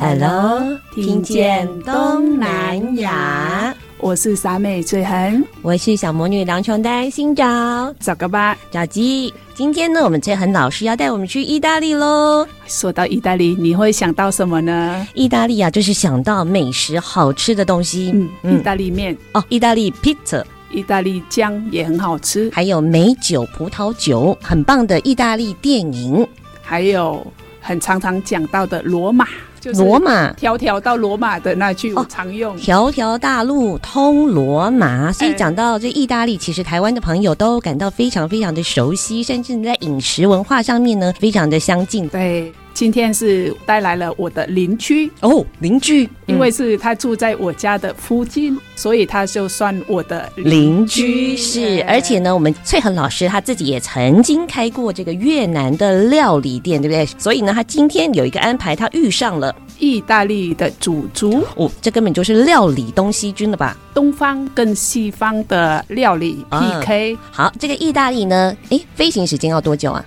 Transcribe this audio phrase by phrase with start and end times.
[0.00, 3.74] Hello，听见东南亚。
[3.98, 9.30] 我是傻妹翠痕，我是小魔女梁琼丹，新找找个吧，找鸡。
[9.52, 12.48] 今天呢，我们翠痕老师要带我们去意大利喽。
[12.66, 15.06] 说到意大利，你会想到什么呢？
[15.12, 18.10] 意大利啊，就是想到美食、好吃的东西。
[18.14, 20.42] 嗯，嗯意大利面哦，意大利披萨。
[20.70, 26.26] 意大利酱也很好吃，还有美酒、葡萄酒，很棒的意大利电影，
[26.62, 27.26] 还有
[27.60, 29.26] 很常常讲到的罗马，
[29.60, 35.12] 就是罗马，条条到罗马的那句我常用，条条大路通罗马。
[35.12, 42.08] 所以讲到这意大利，其实台湾的朋友都感到非常非常的熟悉，甚至在饮食文化上面呢，非常的相近。
[42.08, 42.52] 对。
[42.80, 51.36] 今天是带来了我的邻居哦，邻居，因为是他住在我家的附近，嗯、所以他就算我的邻居。
[51.36, 57.04] 是，而且呢，我们翠恒老师他自己也曾经开过这个越南的料理店，对不对？
[57.18, 63.76] 所以呢，他今天有一个安排，他遇上了意大利的主厨哦，这根本就是料理东西军了吧？
[63.92, 67.14] 东方跟西方的料理 PK。
[67.14, 70.02] 啊、好，这个意大利呢，诶，飞行时间要多久啊？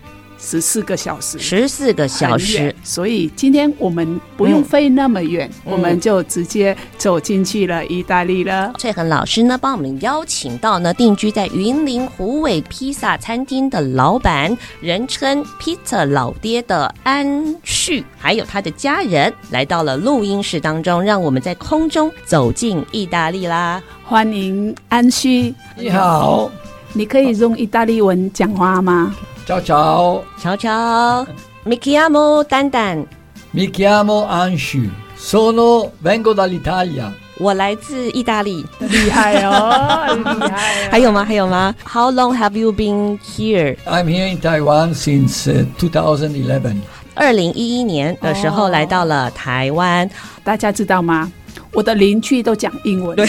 [0.46, 8.74] 十四个小时，十四个小时，所以今天我们不用飞那么远，嗯、我们就直接走进去了意大利了。
[8.78, 23.82] 翠恒老师呢，帮我们邀请到呢定居在云林虎尾披萨餐厅的老板，人称披萨老爹的安旭，还有他的家人，来到了录音室当中，让我们在空中走进意大利啦！
[24.04, 26.52] 欢迎安旭，你好，
[26.92, 29.16] 你可以用意大利文讲话吗
[29.47, 31.27] ？ciao ciao ciao ciao
[31.65, 33.07] mi chiamo 丹丹
[33.53, 44.29] mi chiamo Anshu sono vengo dall'Italia 我来自意大利厉害哦厉害还有吗还有吗 How long have you been here I'm here
[44.29, 46.77] in Taiwan since 2011
[47.15, 50.09] 二零一一年的时候来到了台湾
[50.45, 51.31] 大家知道吗
[51.73, 53.27] 我的邻居都讲英文对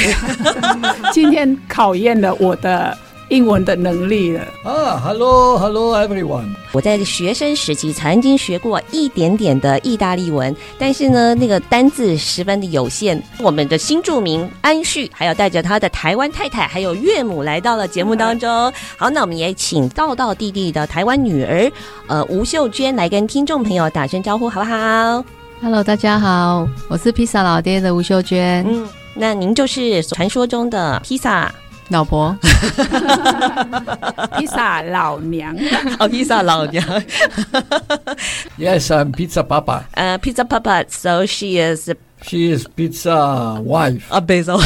[1.11, 2.97] 今天考验了我的
[3.34, 6.54] 英文的能力了啊，Hello，Hello everyone。
[6.70, 13.20] 我在学生时期曾经学过一点点的意大利文，但是呢，那个单字十分的有限。
[13.40, 18.72] 我们的新著名安旭，还有带着他的台湾太太，还有岳母来到了节目当中。
[18.96, 21.68] 好，那我们也请道道弟弟的台湾女儿，
[22.06, 25.24] 呃，吴秀娟来跟听众朋友打声招呼，好不好
[25.60, 28.64] ？Hello，大家好，我是披萨老爹的吴秀娟。
[28.68, 31.52] 嗯，那您就是传说中的披萨。
[31.89, 32.37] 老婆，
[34.37, 35.55] 披萨老娘，
[35.99, 36.85] 哦，披萨老娘。
[38.59, 39.85] Yes, I'm pizza papa.
[39.93, 40.85] 呃、uh,，pizza papa.
[40.87, 41.89] So she is.
[42.22, 44.00] She is pizza wife.
[44.08, 44.58] 啊，没错。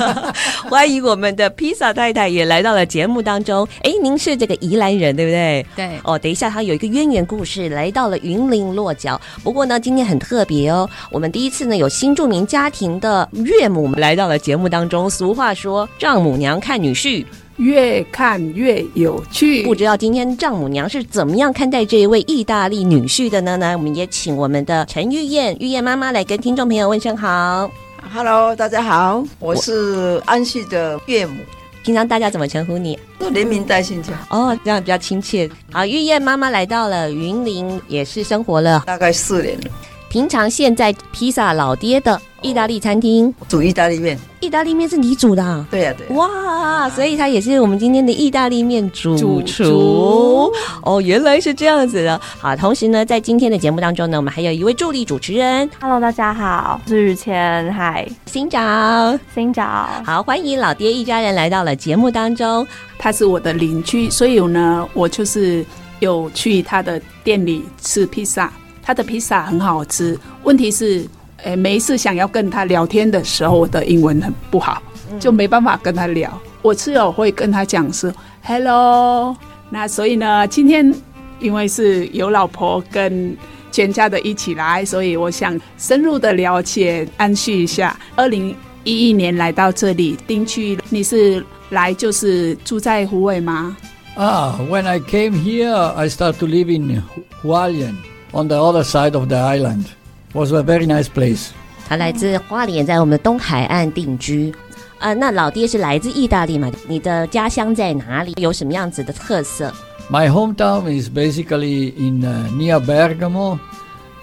[0.68, 3.66] 欢迎我们的披萨太太也来到了节目当中。
[3.82, 5.66] 哎，您是这个宜兰人对不对？
[5.74, 5.98] 对。
[6.04, 9.18] 哦，等一下，他有一个渊源故事，来到了云林落脚。
[9.42, 15.08] 不过呢，今天很特别哦，我们第一次呢有新住民家庭的岳母来到了节目当中。
[15.08, 17.24] 俗话说，丈母娘看女婿。
[17.60, 23.54] 越看越有趣，不知道今天丈母娘是怎么样看待这一位意大利女婿的呢？
[23.58, 27.70] 呢，我们也请我们的陈玉燕、玉燕妈妈来跟听众朋友问声好。
[28.14, 31.38] Hello，大家好，我是安旭的岳母。
[31.84, 32.98] 平常大家怎么称呼你？
[33.30, 34.14] 连名带姓叫。
[34.30, 35.46] 哦，这样比较亲切。
[35.70, 39.66] 好，玉燕妈妈来到了云林，也是生活了大概四年了。
[40.08, 45.44] 平常现在披萨老爹的意大利餐厅煮意大利面，意大利面是你煮的？
[45.44, 45.66] 啊？
[45.70, 46.16] 对呀，对。
[46.16, 50.52] 哇，所以他也是我们今天的意大利面主厨主
[50.82, 52.18] 哦，原来是这样子的。
[52.38, 55.68] 好，同时呢，在今天的节目当中呢，我们还有一位助理主持人。
[55.80, 62.66] Hello，大家好，我是雨谦，嗨，新长，新长，好，欢迎老爹一家人来到了节目当中。
[62.98, 65.62] 他是我的邻居，所以呢，我就是
[65.98, 68.50] 有去他的店里吃披萨。
[68.82, 71.06] 他的披萨很好吃，问题是，
[71.44, 74.82] 诶，每一次想要跟他聊天的时候，我的英文很不好，
[75.18, 76.30] 就没办法跟他聊。
[76.62, 79.36] 我只有会跟他讲是 “hello”。
[79.70, 80.94] 那所以呢，今天
[81.38, 83.36] 因为是有老婆跟
[83.72, 87.98] 全家的一起来，所以我想深入的了解安旭一下。
[88.16, 88.54] 二零
[88.84, 93.76] 一一年来到这里定居，你是来就是住在湖尾吗？
[94.16, 97.02] 啊，When I came here, I started to live in
[97.42, 97.94] Hualien
[98.32, 99.84] on the other side of the island.
[100.33, 101.49] Was a very nice place.
[101.87, 104.53] 他来自花莲，在我们的东海岸定居。
[104.97, 106.71] 啊、呃，那老爹是来自意大利嘛？
[106.87, 108.33] 你的家乡在哪里？
[108.37, 109.71] 有什么样子的特色？
[110.09, 113.59] My hometown is basically in、uh, near Bergamo,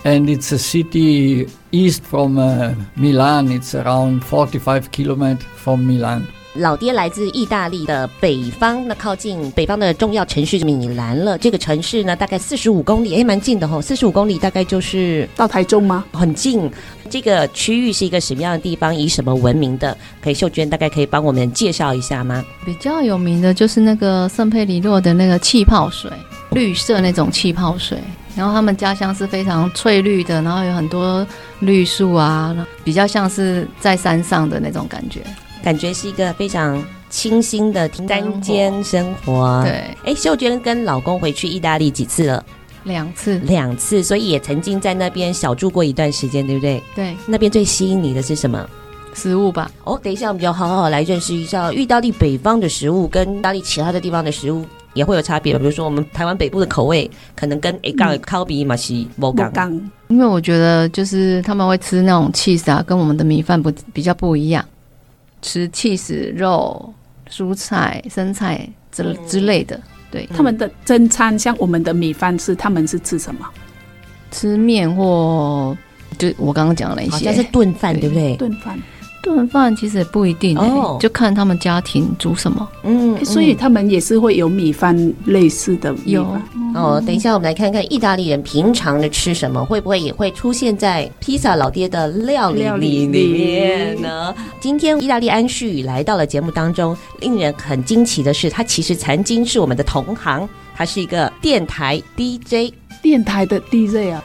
[0.05, 3.49] and it's a city east from、uh, Milan.
[3.49, 6.23] It's around forty-five kilometers from Milan.
[6.58, 11.38] 老爹来自意大利的北方，那靠近北方的重要城市米兰了。
[11.38, 13.82] 这个城市呢，大概四十五公里，哎，蛮近的吼、哦。
[13.82, 16.04] 四十五公里大概就是到台中吗？
[16.12, 16.70] 很近。
[17.10, 18.94] 这个区域是一个什么样的地方？
[18.94, 19.98] 以什么闻名的？
[20.22, 22.44] 可以秀娟大概可以帮我们介绍一下吗？
[22.66, 26.12] 比较有名的就是那个圣佩里洛的那个气泡水，
[26.52, 27.98] 绿色那种气泡水。
[28.36, 31.26] 然后他们家乡是非常翠绿的，然后有很多
[31.62, 35.22] 绿树啊，比较像是在山上的那种感觉。
[35.64, 39.62] 感觉是一个非常清新的单间生活。
[39.64, 42.44] 对，哎，秀娟跟老公回去意大利几次了？
[42.84, 46.82] 两次，两次，所以也曾经在那边小住过一段时间，对不对？
[46.96, 47.16] 对。
[47.26, 48.66] 那边最吸引你的是什么？
[49.14, 49.70] 食物吧。
[49.84, 54.64] 哦，等一下，我们就好好来认识一下意大利北方的食物，跟意大利其他的地方的食物
[54.94, 55.58] 也会有差别。
[55.58, 59.52] 比如说，我们台湾北部的口味，可能跟诶刚烤比马西摩港。
[60.08, 64.64] 因为我觉得，就是他们会吃那种起司啊，跟我们的米饭不比较不一样。
[65.42, 66.94] 吃起司肉、
[67.30, 69.80] 蔬菜、生菜之之类的，
[70.12, 73.46] 对，他们的正餐像我们的米饭是，他们是吃什么？
[74.32, 75.76] 吃面或
[76.18, 78.36] 就我刚刚讲了一些，好像是炖饭，对不对？
[78.36, 78.78] 炖饭。
[79.24, 80.58] 炖饭其实也不一定
[81.02, 82.70] 就看他们家庭煮什么。
[82.84, 84.96] 嗯，欸、所以他们也是会有米饭
[85.26, 86.10] 类似的米饭。
[86.12, 86.42] 有
[86.78, 94.34] 哦，等一下我们来看看意大利人平常的吃什么，会不会也会出现在披萨老爹的料理里面呢？
[94.62, 102.72] 今天意大利安旭宇来到了节目当中，令人很惊奇的是，他其实曾经是我们的同行，他是一个电台 DJ，
[103.02, 104.24] 电台的 DJ 啊。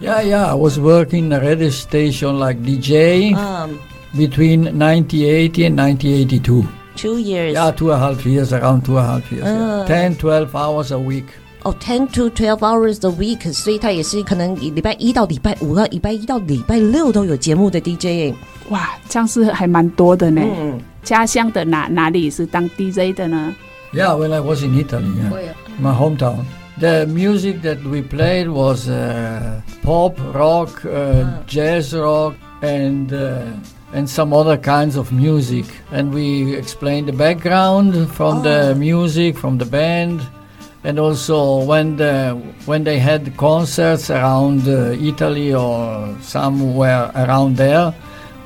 [0.00, 3.34] Yeah, yeah, I was working a radio station like DJ.
[3.34, 3.78] Um.
[4.16, 6.64] Between 1980 and 1982.
[6.94, 7.54] Two years.
[7.54, 9.42] Yeah, two and a half years, around two and a half years.
[9.42, 9.86] Uh, yeah.
[9.88, 11.24] Ten, twelve hours a week.
[11.63, 13.51] Oh, ten to twelve hours a week.
[13.51, 18.33] 所以他也是可能礼拜一到礼拜五，礼拜一到礼拜六都有节目的 DJ。
[18.69, 20.41] 哇，这样是还蛮多的呢。
[20.41, 23.53] 嗯，家乡的哪哪里是当 DJ 的呢？
[23.93, 25.53] Yeah, when I was in Italy, yeah.
[25.81, 26.45] my hometown.
[26.79, 31.43] The music that we played was uh, pop, rock, uh, uh.
[31.47, 33.11] jazz rock, and.
[33.11, 33.41] Uh,
[33.91, 35.65] and some other kinds of music.
[35.91, 38.41] And we explained the background from oh.
[38.43, 40.21] the music, from the band,
[40.84, 42.34] and also when the
[42.66, 47.94] when they had concerts around uh, Italy or somewhere around there,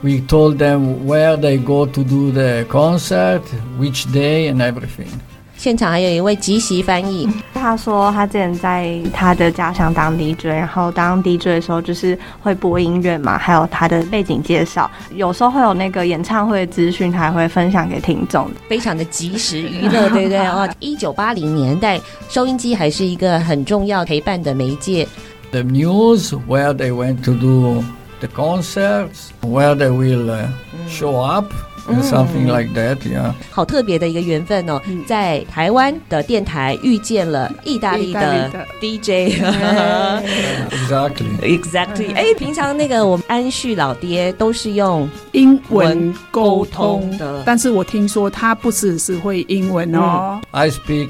[0.03, 3.43] we told them where they go to do the concert,
[3.77, 5.11] which day, and everything.
[5.59, 20.39] 现场还有一位即席翻译，他说他之前在他的家乡当 DJ，然后当 DJ 的时候就是会播音乐嘛，还有他的背景介绍，有时候会有那个演唱会资讯，他还会分享给听众，非常的及时娱乐，对不对？
[20.47, 25.09] 哦，一九八零年代，收音机还是一个很重要陪伴的媒介。
[25.51, 27.83] The news where they went to do
[28.21, 30.49] the concerts, where they will
[30.89, 31.53] show up.
[32.02, 33.34] Something like that, yeah.
[33.52, 41.28] 好特别的一个缘分哦，在台湾的电台遇见了意大利的 DJ。Exactly.
[41.42, 42.16] Exactly.
[42.16, 50.40] 哎，平常那个我们安旭老爹都是用英文沟通的，但是我听说他不只是会英文哦。
[50.52, 51.10] I speak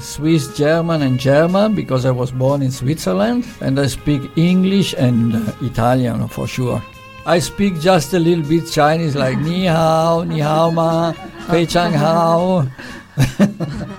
[0.00, 5.34] Swiss German and German because I was born in Switzerland, and I speak English and
[5.60, 6.80] Italian for sure.
[7.27, 11.13] I speak just a little bit Chinese, like 你好，你好吗？
[11.49, 12.65] 非常好，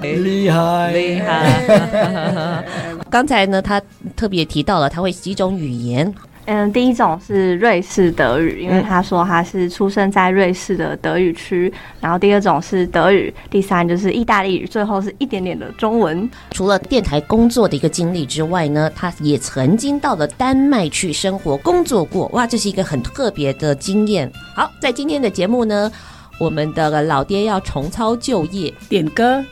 [0.00, 2.64] 厉害，厉害。
[3.10, 3.82] 刚才呢，他
[4.16, 6.10] 特别提到了他会几种语言。
[6.50, 11.70] 嗯，第一种是瑞士德语，因为他说他是出生在瑞士的德语区。
[12.00, 16.26] 然后第二种是德语，第三就是意大利语，最后是一点点的中文。
[16.52, 22.28] 除了电台工作的一个经历之外呢，他也曾经到了丹麦去生活工作过。
[22.28, 24.32] 哇，这是一个很特别的经验。
[24.56, 25.92] 好，在今天的节目呢，
[26.40, 29.44] 我们的老爹要重操旧业，点歌。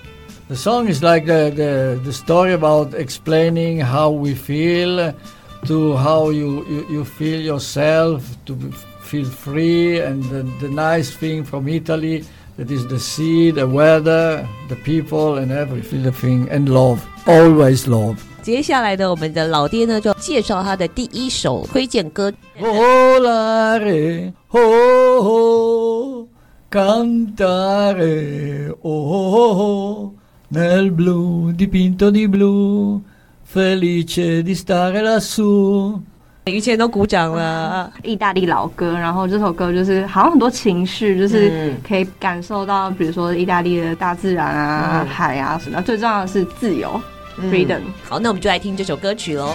[0.48, 5.12] The song is like the the the story about explaining how we feel.
[5.65, 8.55] to how you, you, you feel yourself, to
[9.01, 12.23] feel free, and the, the nice thing from Italy
[12.57, 18.17] that is the sea, the weather, the people, and everything, and love, always love.
[18.41, 22.33] 接下来的我们的老爹呢，就介绍他的第一首推荐歌。
[22.59, 26.27] Volare, oh, oh,
[26.71, 30.11] cantare, oh, oh, oh,
[30.49, 32.99] nel blu dipinto di blu,
[33.52, 36.00] Felice di stare lassù。
[36.46, 37.92] 以前都鼓掌了。
[38.04, 47.00] 意大利老歌，然后这首歌就是好像很多情绪，就是可以感受到，比如说意大利的大自然啊、嗯、海啊什么，最重要的是自由。
[47.50, 49.54] Freedom，好，那我们就来听这首歌曲喽。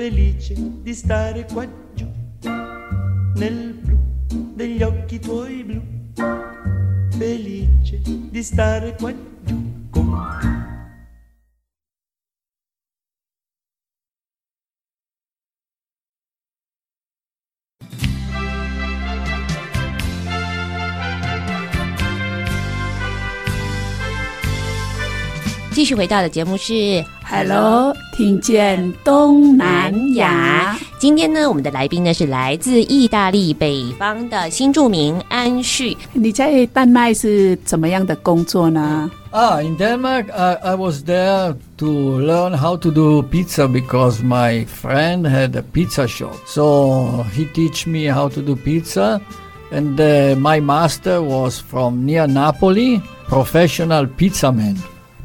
[0.00, 2.06] Felice di stare qua giù
[3.34, 3.98] nel blu
[4.54, 5.82] degli occhi tuoi blu,
[7.18, 9.12] felice di stare qua
[9.44, 10.49] giù con me.
[25.90, 30.78] 续回到的节目是 Hello，听见东南亚。
[31.00, 35.96] 今天呢，我们的来宾呢是来自意大利北方的新住民安旭。
[36.12, 39.10] 你在丹麦是怎么样的工作呢？
[39.32, 45.56] 啊，in Denmark, I I was there to learn how to do pizza because my friend had
[45.56, 46.36] a pizza shop.
[46.46, 49.20] So he teach me how to do pizza,
[49.72, 54.76] and uh, my master was from near Napoli, professional pizza man.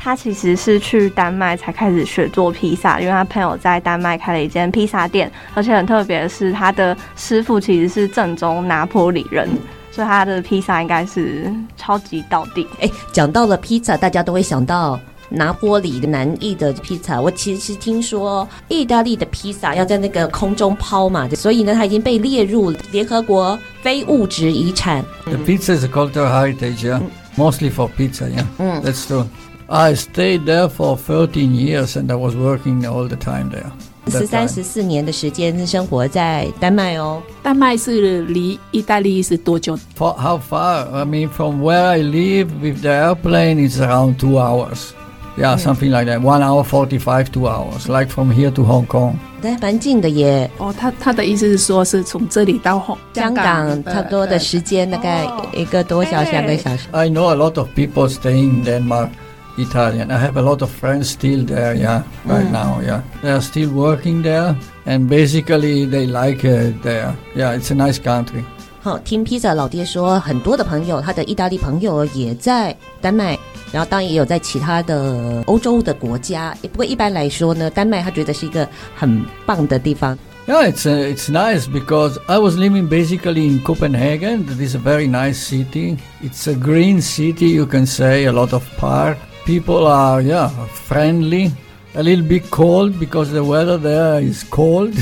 [0.06, 9.50] 他其实是去丹麦才开始学做披萨，因为他朋友在丹麦开了一间披萨店，而且很特别的是，他的师傅其实是正宗拿坡里人，
[9.92, 12.68] 所以他的披萨应该是超级到地。
[12.80, 17.20] 哎，讲到了披萨，大家都会想到拿坡里的南意的披萨。
[17.20, 25.04] 我其实听说意大利的披萨要在那个空中抛嘛，所以呢，它已经被列入联合国非物质遗产。
[25.24, 27.02] The pizza is a cultural heritage, yeah?
[27.36, 28.46] Mostly for pizza, yeah.
[28.84, 29.26] That's true.
[29.67, 33.71] I stayed there for 13 years and I was working all the time there.
[34.11, 37.23] 十三十四年的时间生活在丹麦哦。
[37.43, 39.79] 丹麦是离意大利是多久？
[39.97, 40.91] For how far?
[40.91, 44.93] I mean, from where I live with the airplane, it's around two hours.
[45.37, 46.21] Yeah, something like that.
[46.21, 47.89] One hour forty-five, two hours.
[47.89, 49.15] Like from here to Hong Kong.
[49.41, 50.51] 对，蛮近的耶。
[50.59, 56.89] 哦，他他的意思是说，是从这里到香港差不多的时间，大概一个多小时，两个小时。
[56.91, 59.11] I know a lot of people staying in Denmark.
[59.59, 60.11] Italian.
[60.11, 62.53] I have a lot of friends still there, yeah, right mm.
[62.53, 63.03] now, yeah.
[63.21, 64.57] They are still working there,
[64.87, 67.15] and basically they like it there.
[67.35, 68.45] Yeah, it's a nice country.
[68.83, 73.39] 好，听披萨老爹说，很多的朋友，他的意大利朋友也在丹麦，
[73.73, 76.57] 然后当然也有在其他的欧洲的国家。
[76.63, 78.67] 不过一般来说呢，丹麦他觉得是一个
[78.97, 80.17] 很棒的地方。
[80.47, 84.47] Yeah, it's a, it's nice because I was living basically in Copenhagen.
[84.47, 85.99] That is a very nice city.
[86.23, 89.19] It's a green city, you can say, a lot of park.
[89.46, 90.50] People are, yeah,
[90.88, 91.52] friendly.
[91.98, 94.94] A little bit cold because the weather there is cold.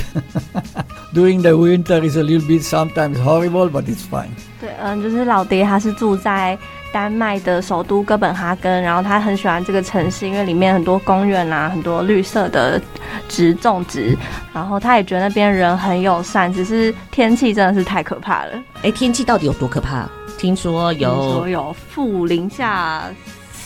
[1.12, 4.30] During the winter is a little bit sometimes horrible, but it's fine.
[4.62, 6.56] 对，嗯，就是老爹他是住在
[6.92, 12.80] 丹麦的首都哥本哈根，然后他很喜欢这个城市，因为里面很多公园啊，很多绿色的
[13.28, 14.16] 植种植，
[14.54, 18.52] 然后他也觉得那边人很友善，只是天气真的是太可怕了。
[18.84, 20.08] 哎，天气到底有多可怕？
[20.38, 23.02] 听说有，听说有负零下。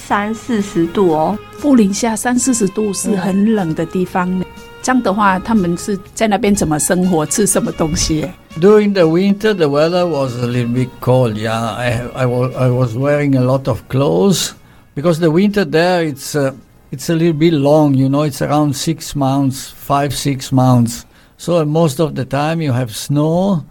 [0.07, 4.31] 三四十度哦，负零下三四十度是很冷的地方。
[4.39, 4.45] 嗯、
[4.81, 8.25] 这样的话，他们是在那边怎么生活，吃什么东西
[8.57, 11.33] ？During the winter, the weather was a little bit cold.
[11.33, 14.51] Yeah, I I was I was wearing a lot of clothes
[14.95, 16.53] because the winter there it's uh,
[16.89, 17.93] it's a little bit long.
[17.93, 21.03] You know, it's around six months, five six months.
[21.35, 23.65] So most of the time you have snow.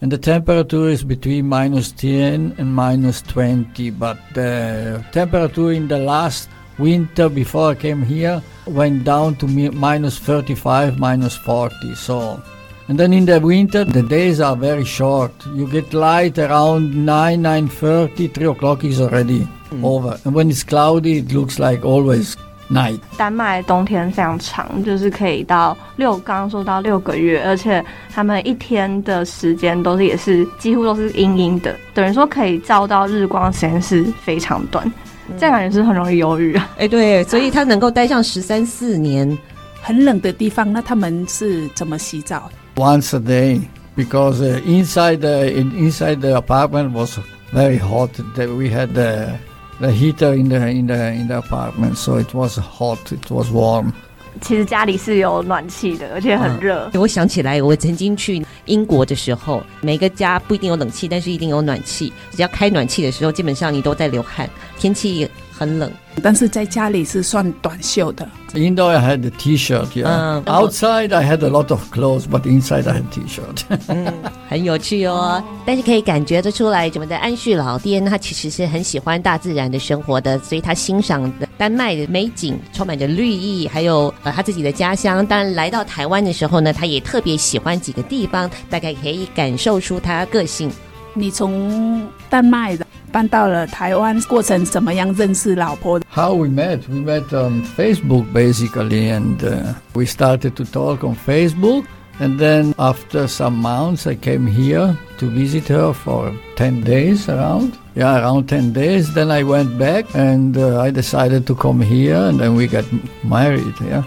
[0.00, 5.98] And the temperature is between minus 10 and minus 20 but the temperature in the
[5.98, 12.42] last winter before I came here went down to minus 35 minus 40 so.
[12.86, 15.32] And then in the winter the days are very short.
[15.54, 19.84] You get light around 9 9.30 3 o'clock is already mm.
[19.84, 20.18] over.
[20.24, 22.36] And when it's cloudy it looks like always
[22.70, 34.86] night 丹麦冬天非常长，就是可以到六，刚刚说到六个月，而且他们一天的时间都是也是几乎都是阴阴的，等于说可以照到日光时间是非常短，
[35.28, 36.68] 嗯、这样感觉是很容易忧郁啊。
[36.76, 39.36] 哎、欸，对，所以他能够待上十三四年，
[39.80, 43.60] 很冷的地方，那他们是怎么洗澡？Once a day,
[43.96, 47.18] because inside the inside the apartment was
[47.52, 48.10] very hot.
[48.36, 49.30] That we had the
[49.80, 52.98] The heater in the in the in the apartment, so it was hot.
[53.12, 53.92] It was warm.
[54.40, 56.84] 其实家里是有暖气的，而且很热。
[56.86, 62.12] 啊，我想起来，我曾经去英国的时候，每个家不一定有冷气，但是一定有暖气。
[62.32, 65.90] 只要开暖气的时候，基本上你都在流汗，天气很冷。
[66.22, 68.28] 但是在家里是算短袖的。
[68.54, 70.06] Indoor I had a T-shirt, yeah.
[70.06, 73.78] 嗯，Outside I had a lot of clothes, but inside I had T-shirt.
[73.88, 74.12] 嗯，
[74.48, 75.42] 很有趣哦。
[75.66, 85.24] 但是可以感觉得出来，我们的安旭老爹他其实是很喜欢大自然的生活的，所以他欣赏的丹麦的美景，充满着绿意，还有呃他自己的家乡。
[85.24, 90.70] 当然来到台湾的时候呢，他也特别喜欢几个地方，大概可以感受出他个性。
[91.14, 92.86] 你从丹麦的。
[93.11, 95.99] 搬到了台湾，过程怎么样认识老婆？
[96.11, 96.79] How we met?
[96.89, 101.85] We met on Facebook basically, and uh, we started to talk on Facebook.
[102.19, 107.73] And then after some months, I came here to visit her for 10 days around.
[107.95, 109.13] Yeah, around 10 days.
[109.15, 112.85] Then I went back and uh, I decided to come here and then we got
[113.23, 113.73] married.
[113.81, 114.03] Yeah.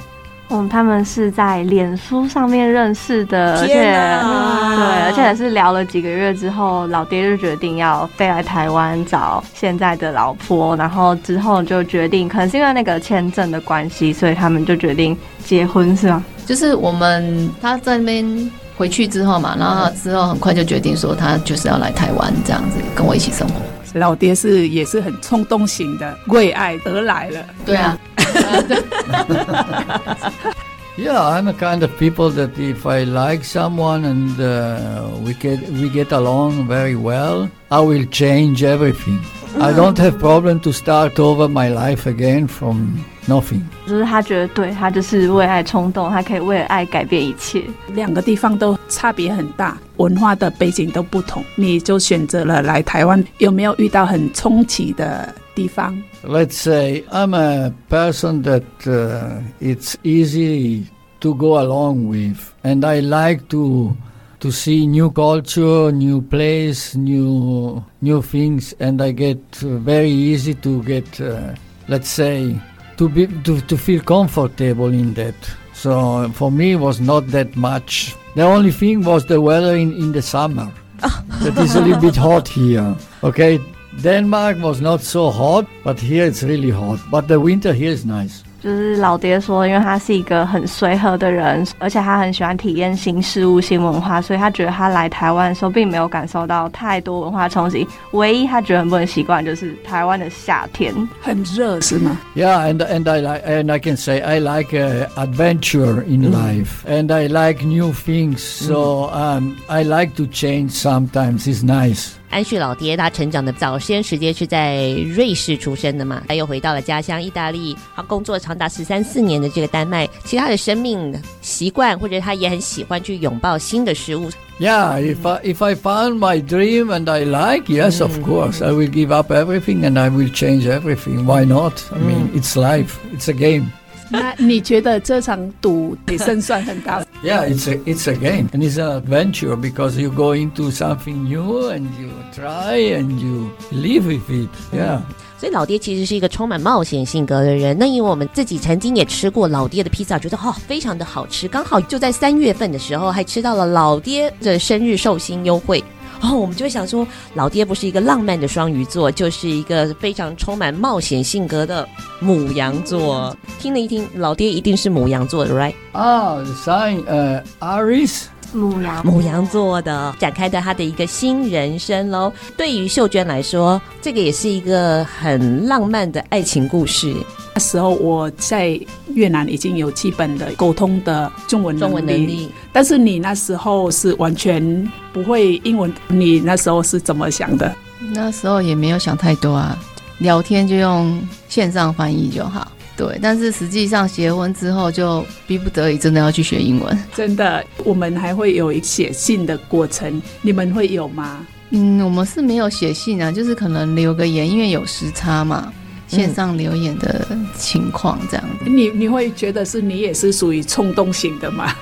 [0.54, 16.22] 嗯，他们是在脸书上面认识的，而且对，而且是聊了几个月之后，老爹就决定要飞来台湾找现在的老婆，然后之后就决定，可能是因为那个签证的关系，所以他们就决定结婚，是吗？
[16.46, 23.56] 就是我们他在那边回去之后嘛，然后之后很快就决定说他就是要来台湾这样子跟我一起生活。
[23.94, 27.40] 老爹是也是很冲动型的，为爱而来了。
[27.66, 27.98] 对啊。
[30.99, 35.61] Yeah, I'm a kind of people that if I like someone and uh, we get
[35.71, 39.21] we get along very well, I will change everything.
[39.61, 43.63] I don't have problem to start over my life again from nothing.
[43.87, 47.63] 就是他觉得对他就是为爱冲动，他可以为了爱改变一切。
[47.89, 60.88] 两个地方都差别很大，文化的背景都不同，你就选择了来台湾，有没有遇到很冲击的 地方？Let's say I'm a person that uh, it's easy
[61.20, 63.96] to go along with, and I like to
[64.42, 70.82] to see new culture, new place, new new things, and I get very easy to
[70.84, 71.54] get, uh,
[71.88, 72.60] let's say,
[72.98, 75.36] to be to, to feel comfortable in that.
[75.74, 78.16] So for me, it was not that much.
[78.36, 80.72] The only thing was the weather in, in the summer.
[81.02, 82.96] that is a little bit hot here.
[83.24, 83.60] Okay,
[84.03, 86.99] Denmark was not so hot, but here it's really hot.
[87.11, 88.43] But the winter here is nice.
[88.63, 97.87] 就是老爹说，因为他是一个很随和的人，而且他很喜欢体验新事物、新文化，所以他觉得他来台湾的时候并没有感受到太多文化冲击。
[98.13, 102.19] 唯一他觉得很不能习惯就是台湾的夏天很热，是吗？
[102.35, 107.13] Yeah, and and I like and I can say I like uh, adventure in life, and
[107.13, 108.39] I like new things.
[108.39, 111.47] So um, I like to change sometimes.
[111.47, 112.15] It's nice.
[112.31, 124.29] 安旭老爹他成长的早先时间是在瑞士出生的嘛，他又回到了家乡意大利，他工作长达十三四年的这个丹麦，其实他的生命习惯或者他也很喜欢去拥抱新的事物。
[124.59, 128.89] Yeah, if I if I found my dream and I like, yes, of course, I will
[128.89, 131.27] give up everything and I will change everything.
[131.27, 131.75] Why not?
[131.95, 133.71] I mean, it's life, it's a game.
[134.12, 141.30] 那你觉得这场赌你胜算很大？Yeah, it's a it's a game and it's an adventure because you go into something
[141.30, 144.50] new and you try and you live with it.
[144.74, 145.00] Yeah.
[145.40, 147.76] 所以老爹其实是一个充满冒险性格的人。
[147.80, 151.48] 那因为我们自己曾经也吃过老爹的披萨，觉得哈、哦、非常的好吃。
[151.48, 155.84] 刚好就在三月份的时候，还吃到了老爹的生日寿星优惠。
[156.22, 161.88] 然后我们就会想说，老爹不是一个浪漫的双鱼座，就是一个非常充满冒险性格的
[162.20, 163.36] 母羊座。
[163.58, 165.74] 听了一听，老爹一定是母羊座的，right？
[165.94, 172.32] 啊、，sign 呃、，Aries 牡羊，母羊座的展开的他的一个新人生喽。
[172.58, 177.16] 对于秀娟来说，这个也是一个很浪漫的爱情故事。
[177.54, 178.80] 那时候我在
[179.14, 187.74] 越南已经有基本的沟通的中文中文能力，但是你那时候是完全不会英文，你那时候是怎么想的？
[188.14, 189.78] 那时候也没有想太多啊，
[190.20, 192.72] 聊天就用线上翻译就好。
[193.02, 197.04] 对，但是实际上结婚之后就逼不得已，真的要去学英文。
[197.16, 201.44] 真的，我们还会有一写信的过程，你们会有吗？
[201.72, 205.74] 嗯，我们是没有写信啊，就是可能留个言，因为有时差嘛。
[206.08, 207.26] 线上留言的
[207.58, 211.74] 情况这样子，你你会觉得是你也是属于冲动型的吗？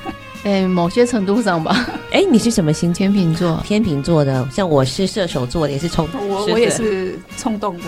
[0.44, 1.86] 哎、欸，某些程度上吧。
[2.12, 2.94] 哎、欸，你是什么星？
[2.94, 6.30] 天秤座，天秤座的，像我是射手座的，也是冲动。
[6.30, 7.86] 我我也是冲动的。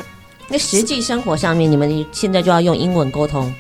[0.52, 3.52] 那实际生活上面，你们现在就要用英文沟通。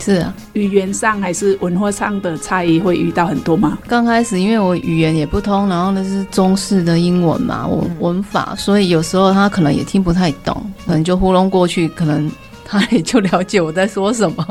[0.00, 3.76] 是啊，语言上还是文化上的差异会遇到很多吗？
[3.88, 10.54] 刚开始因为我语言也不通，然后那是中式的英文嘛，我文法，所以有时候他可能也听不太懂，
[10.86, 12.30] 可能就糊弄过去，可能
[12.64, 14.46] 他也就了解我在说什么。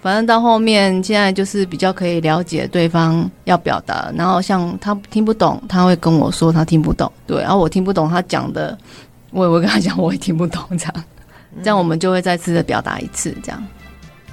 [0.00, 8.76] 反正到后面现在就是比较可以了解对方要表达，然后像他听不懂，他会跟我说他听不懂，对，然后我听不懂他讲的，
[9.30, 10.94] 我也会跟他讲我也听不懂，这样，
[11.62, 13.62] 这样我们就会再次的表达一次，这样。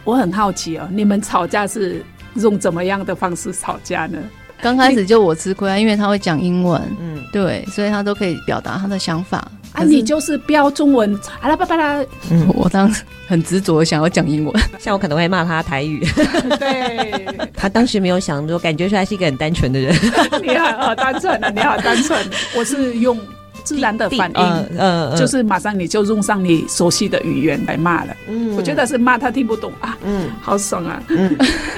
[0.04, 2.04] 我很好奇哦，你们吵架是
[2.36, 4.18] 用怎么样的方式吵架呢？
[4.62, 9.52] 刚开始就我吃亏啊，因为他会讲英文，嗯，对，所以他都可以表达他的想法。
[9.74, 12.02] 啊，你就是标中文，阿拉巴巴拉。
[12.32, 16.04] 嗯， 我当时很执着想要讲英文， 像我可能会骂他台语。
[16.58, 19.94] 对，他当时没有想说，感觉出来是一个很单纯的人。
[20.42, 22.18] 你好单纯啊，你好单纯。
[22.56, 23.20] 我是用。
[23.68, 28.16] 自然的反应，嗯、呃呃，就是马上你就用上你熟悉的语言来骂了。
[28.30, 29.98] 嗯，我觉得是骂他听不懂啊。
[30.06, 31.04] 嗯，好爽啊。
[31.10, 31.36] 嗯，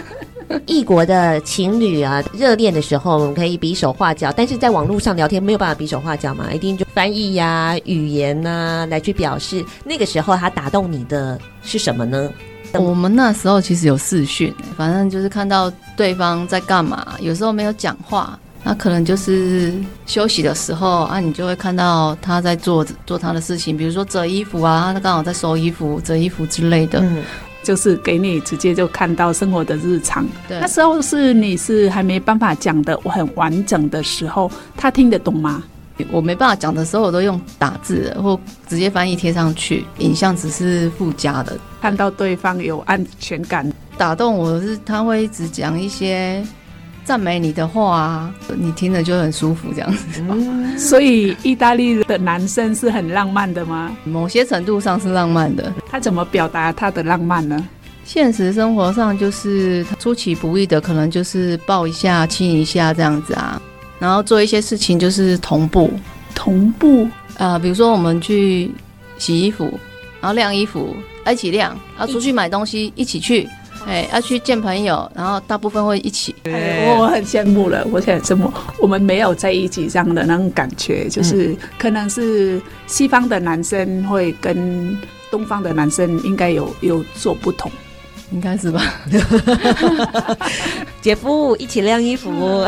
[0.68, 9.66] 异国的情侣啊，热恋的时候我们可以比手画脚，但是在网络上聊天没有办法比手画脚嘛，一定就翻译呀、啊、语言呐、啊、来去表示。
[9.84, 12.32] 那个时候他打动你的是什么呢？
[12.74, 19.74] 我们那时候其实有视讯，反正就是看到对方在干嘛，有时候没有讲话，那可能就是
[20.06, 27.00] 休息的时候啊，你就会看到他在做做他的事情，比如说折衣服啊，他刚好在收衣服、折衣服之类的。
[27.00, 27.24] 嗯，
[27.64, 30.28] 就是给你直接就看到生活的日常。
[30.48, 35.64] 对，那时候是你是还没办法讲的我很完整的时候，他听得懂吗？
[36.12, 41.58] 我没办法讲的时候，我都用打字或直接翻译贴上去，影像只是附加的。
[41.82, 46.42] 看到对方有安全感，打动我是他会一直讲一些
[47.10, 50.22] 赞美你的话啊，你听了就很舒服这样子。
[50.30, 53.98] 嗯，所以意大利的男生是很浪漫的吗？
[54.04, 55.74] 某些程度上是浪漫的。
[55.90, 57.68] 他怎么表达他的浪漫呢？
[58.06, 63.60] 现实生活上就是出其不意的，可能就是抱一下、亲一下这样子啊。
[63.98, 65.92] 然后做一些事情就是同步，
[66.36, 67.06] 同步
[67.40, 68.70] 啊、呃，比如说我们去
[69.18, 69.64] 洗衣服，
[70.22, 70.96] 然后晾衣服，
[71.28, 73.50] 一起晾，然后出去买东西一起去，
[73.90, 76.36] 哎，要去见朋友，然后大部分会一起。
[76.44, 84.96] 哎，我很羡慕了，我很羡慕，我们没有在一起这样的那种感觉，就是可能是西方的男生会跟
[85.32, 87.72] 东方的男生应该有有所不同。
[88.32, 88.82] 应该是吧，
[91.02, 92.64] 姐夫一起晾衣服，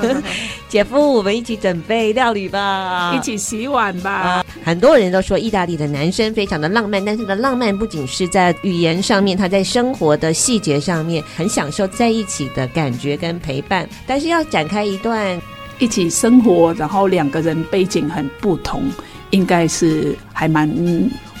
[0.68, 4.10] 姐夫我们一起准备料理吧，一起洗碗吧。
[4.10, 13.88] 啊，很多人都说意大利的男生非常的浪漫，但是的浪漫不仅是在语言上面，他在生活的细节上面很享受在一起的感觉跟陪伴。
[14.06, 15.40] 但是要展开一段
[15.78, 18.82] 一起生活，然后两个人背景很不同，
[19.30, 20.70] 应该是还蛮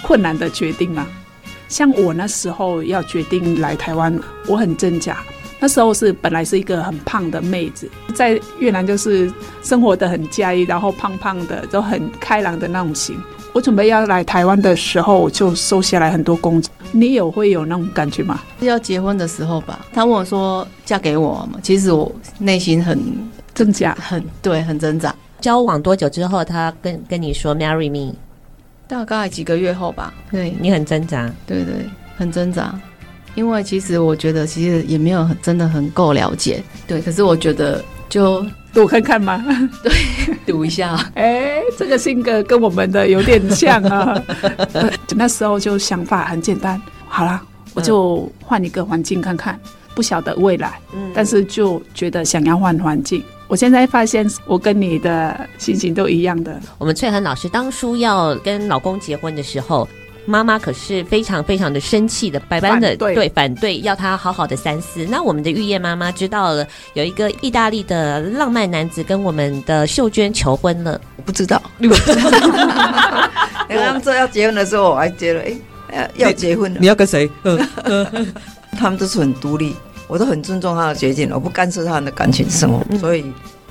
[0.02, 1.06] 困难的决定啊。
[1.68, 5.18] 像我那时候要决定来台湾，我很挣扎。
[5.58, 13.18] 那时候是本来是一个很胖的妹子，在越南就是生活的很压抑，然后胖胖的，都很开朗的那种型。
[13.54, 16.70] 我准备要来台湾的时候，就瘦下来很多公斤。
[16.92, 18.42] 你有会有那种感觉吗？
[18.60, 23.00] 要结婚的时候吧，他问我说嫁给我嘛，其实我内心很
[23.54, 25.14] 挣扎，很对，很挣扎。
[25.40, 28.14] 交往多久之后，他跟跟你说 marry me？
[28.88, 31.74] 大概几个月后吧，对，你很挣扎，对对，
[32.16, 32.72] 很挣扎，
[33.34, 39.44] 因为其实我觉得其实也没有很真的很够了解，对，可是我觉得就赌看看嘛，
[39.82, 39.92] 对，
[40.46, 44.22] 赌一下， 哎，这个性格跟我们的有点像啊，
[45.16, 47.42] 那时候就想法很简单，好啦，
[47.74, 49.58] 我就换一个环境看看，
[49.94, 53.22] 不晓得未来，嗯，但是就觉得想要换环境。
[53.48, 56.60] 我现在发现，我跟你的心情都一样的。
[56.78, 59.88] 我们翠恒老师当初要跟老公结婚的时候，
[60.24, 65.06] 妈妈可是非常非常的生气的，百般的对反对，要他好好的三思。
[65.08, 71.62] 那我们的玉燕妈妈知道了，有一个意大利的浪漫男子跟我们的秀娟求婚了，我不知道。
[73.68, 75.40] 刚刚说要结婚的时候，我还觉得，
[75.92, 77.30] 哎，要结婚了，你要跟谁？
[78.78, 79.76] 他们都是很独立。
[80.08, 83.24] 我都很尊重他的决定，我不干涉他的感情生活，嗯、所以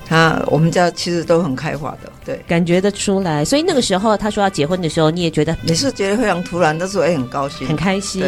[0.08, 3.44] 他我们家其实都很开化的，对，感觉得出来。
[3.44, 8.22] 所以那个时候他说要结婚的时候，你也觉得也是觉得非常突然，但是我也很高兴，很开心。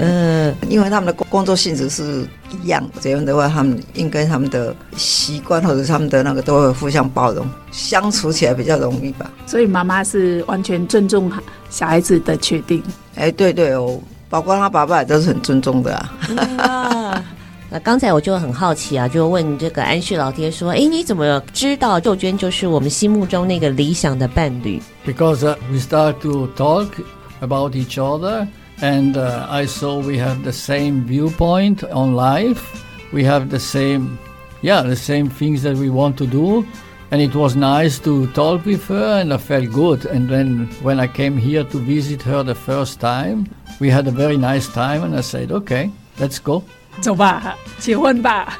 [0.00, 2.24] 嗯，因为他们的工作性质是
[2.62, 9.28] 一样，结婚的话，他们应该他们的习惯或者他们的那个都会互相包容，相处起来比较容易吧。
[9.46, 11.32] 所以妈妈是完全尊重
[11.68, 12.80] 小孩子的决定。
[13.16, 13.98] 哎，对对哦，
[14.30, 16.12] 包括他爸爸也都是很尊重的啊。
[16.28, 17.24] 嗯
[17.73, 26.87] 那刚才我就很好奇啊，就问这个安旭老爹说：“哎，你怎么知道秀娟就是我们心目中那个理想的伴侣？”Because、uh, we start to talk
[27.41, 28.47] about each other,
[28.81, 32.61] and、uh, I saw we have the same viewpoint on life.
[33.13, 34.17] We have the same,
[34.63, 36.65] yeah, the same things that we want to do,
[37.11, 40.05] and it was nice to talk with her, and I felt good.
[40.05, 43.45] And then when I came here to visit her the first time,
[43.79, 46.63] we had a very nice time, and I said, "Okay, let's go."
[47.00, 48.58] 走吧，结婚吧。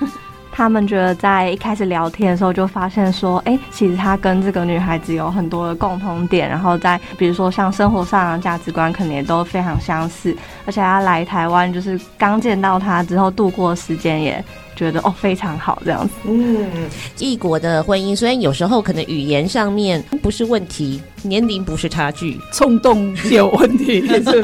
[0.56, 14.44] 他们觉得在一开始聊天的时候就发现说，哎、其实他跟这个女孩子有很多的共同点，然后在比如说像生活上的价值观可能也都非常相似，而且他来台湾就是刚见到他之后度过时间也。
[14.76, 24.42] 觉得哦非常好这样子，嗯，异国的婚姻虽然有时候可能语言上面不是问题，年龄不是差距，冲动有问题是不是？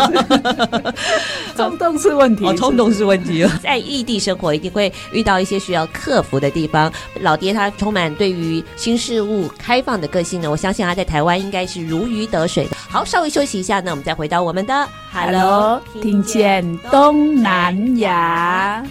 [1.57, 3.47] 冲动是问题，哦，冲动是问题。
[3.63, 6.91] 在异地生活一定会遇到一些需要克服的地方。
[7.21, 12.77] 老爹他充满对于新事物开放的个性呢，我相信他在台湾应该是如鱼得水的。
[12.89, 18.83] 好，稍微休息一下呢，我们再回到我们的 Hello，听见东南亚。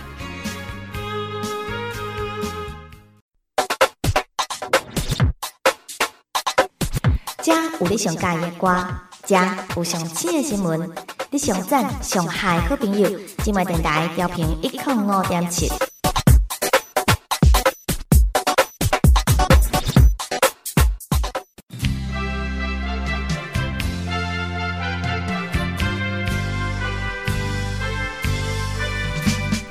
[7.50, 8.86] 有你上喜欢的歌，
[9.76, 10.90] 有上新的新闻。
[11.32, 13.10] 你上赞上嗨好朋友，
[13.44, 15.88] 今晚电台调频一零五点七。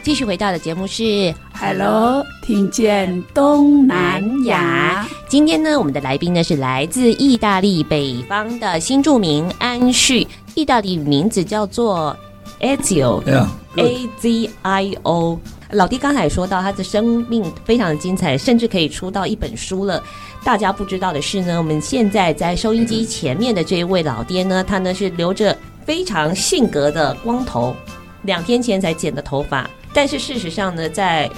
[0.08, 5.06] 继续回到的节目是 Hello，听见东南亚。
[5.28, 12.16] 今天呢，我们的来宾呢是来自意大利北方的新住民安旭，意大利名字叫做
[12.58, 15.38] Azio，A Z I O。
[15.72, 20.02] 老爹刚才说到，他的生命非常的精彩，甚至可以出到一本书了。
[20.42, 27.76] 大家不知道的是呢，我们现在在收音机前面的这一位老爹呢，他呢是留着非常性格的光头，
[28.22, 29.68] 两天前才剪的头发。
[29.98, 31.28] 但是事实上呢，在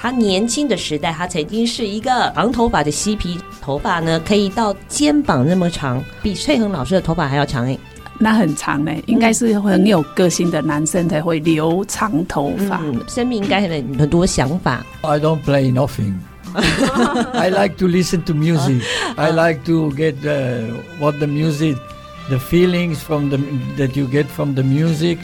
[0.00, 7.78] 他年轻的时代，他曾经是一个长头发的嬉皮，头发呢可以到肩膀那么长，比翠恒老师的头发还要长哎，
[8.18, 14.82] 那很长呢，应该是很有个性的男生才会留长头发，嗯、生命应该很很多想法。
[15.02, 16.14] I don't play nothing.
[17.34, 18.80] I like to listen to music.
[19.16, 21.76] I like to get uh, what the music,
[22.30, 23.36] the feelings from the
[23.76, 25.18] that you get from the music.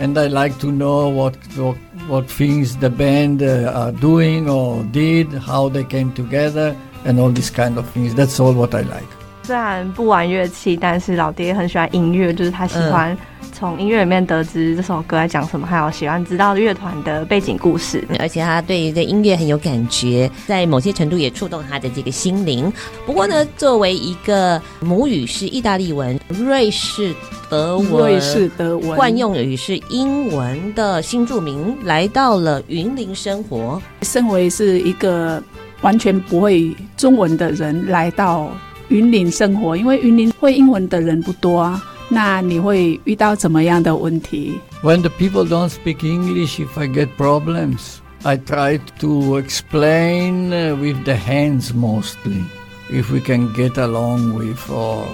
[0.00, 1.76] And I like to know what what,
[2.08, 7.30] what things the band uh, are doing or did, how they came together, and all
[7.30, 8.14] these kind of things.
[8.14, 9.19] That's all what I like.
[9.42, 13.16] 虽然不玩乐器，但是老爹很喜欢音乐，就是他喜欢
[13.52, 22.72] 从音乐里面得知这首歌在讲什么，还有喜欢知道乐团的背景故事，而且他对于这音乐很有感觉，在某些程度也触动他的这个心灵。
[23.04, 27.12] 不过呢，作为一个母语是意大利文、瑞士
[27.48, 35.42] 德文、瑞士德文惯用语是英文的新住民，来到了云林生活，身为是一个
[35.80, 38.48] 完全不会中文的人来到。
[38.89, 41.83] 云林生活，因为云林会英文的人不多啊。
[42.07, 44.53] 那你会遇到怎么样的问题？
[44.83, 50.49] When the people don't speak English, if I get problems, I try to explain
[50.79, 52.43] with the hands mostly.
[52.91, 55.07] If we can get along with, or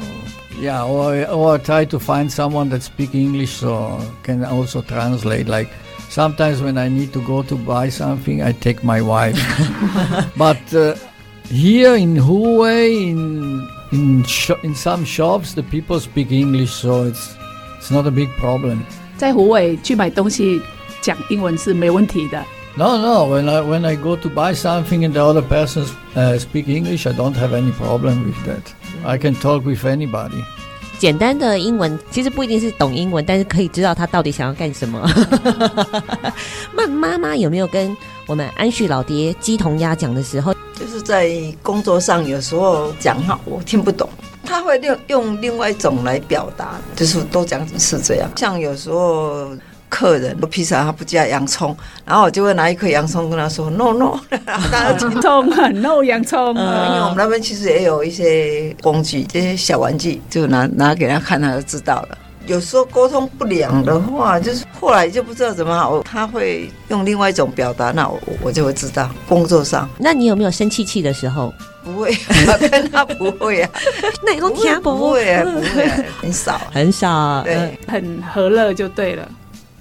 [0.60, 5.48] yeah, or or I try to find someone that speak English so can also translate.
[5.48, 5.70] Like
[6.10, 9.40] sometimes when I need to go to buy something, I take my wife.
[10.36, 10.96] but uh,
[11.50, 17.36] Here in Hue, in in sh in some shops, the people speak English, so it's
[17.78, 18.80] it's not a big problem.
[19.18, 20.62] 在虎尾去买东西，
[21.02, 22.42] 讲英文是没问题的。
[22.78, 23.26] No, no.
[23.26, 25.86] When I when I go to buy something and the other person
[26.16, 28.72] uh, speak English, I don't have any problem with that.
[29.04, 30.42] I can talk with anybody.
[30.98, 35.06] 简单的英文其实不一定是懂英文，但是可以知道他到底想要干什么。
[36.74, 40.56] 那妈妈有没有跟我们安旭老爹鸡同鸭讲的时候？
[41.07, 44.09] 就是在工作上，有时候讲话我听不懂，
[44.45, 48.29] 他会用用另外一种来表达，就是都讲是这样。
[48.37, 49.51] 像有时候
[49.89, 54.19] 客人披萨他不加洋葱，然后我就会拿一颗洋葱跟他说 no no，
[54.73, 56.49] 大家听懂了 no 洋葱。
[56.49, 62.19] 因为我们那边其实也有一些工具，这些小玩具，就拿拿给他看，他就知道了。
[62.47, 69.11] 有时候沟通不良的话，就是后来就不知道怎么好，他会用另外一种表达，那我我就会知道。
[69.29, 71.53] 工作上，那你有没有生气气的时候？
[71.85, 72.17] 不会，
[72.49, 73.71] 我跟他不会啊。
[74.25, 79.29] 那你都听不会啊，不会啊，很少， 很少，对，很和乐就对了。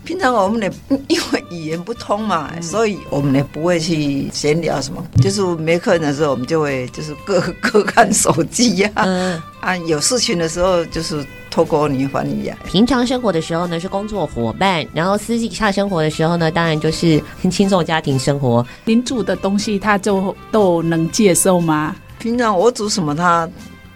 [0.04, 0.72] 平常我们也
[1.08, 5.04] 因为语言不通嘛，嗯、所以我们也不会去闲聊什么。
[5.20, 9.04] 就是没客人的时候，我们就会就是各 各看手机呀、啊。
[9.06, 12.58] 嗯、啊，有事情的时候就是透过你翻译呀。
[12.66, 18.66] 平常生活的时候呢是工作伙伴，然后私底下生活的时候呢，当然就是很轻松的家庭生活。
[18.84, 21.96] 您煮的东西他就都能接受吗？
[22.20, 23.50] 平常我煮什么，他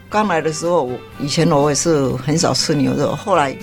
[0.07, 3.53] 刚来的时候，我以前我也是很少吃牛肉，后来。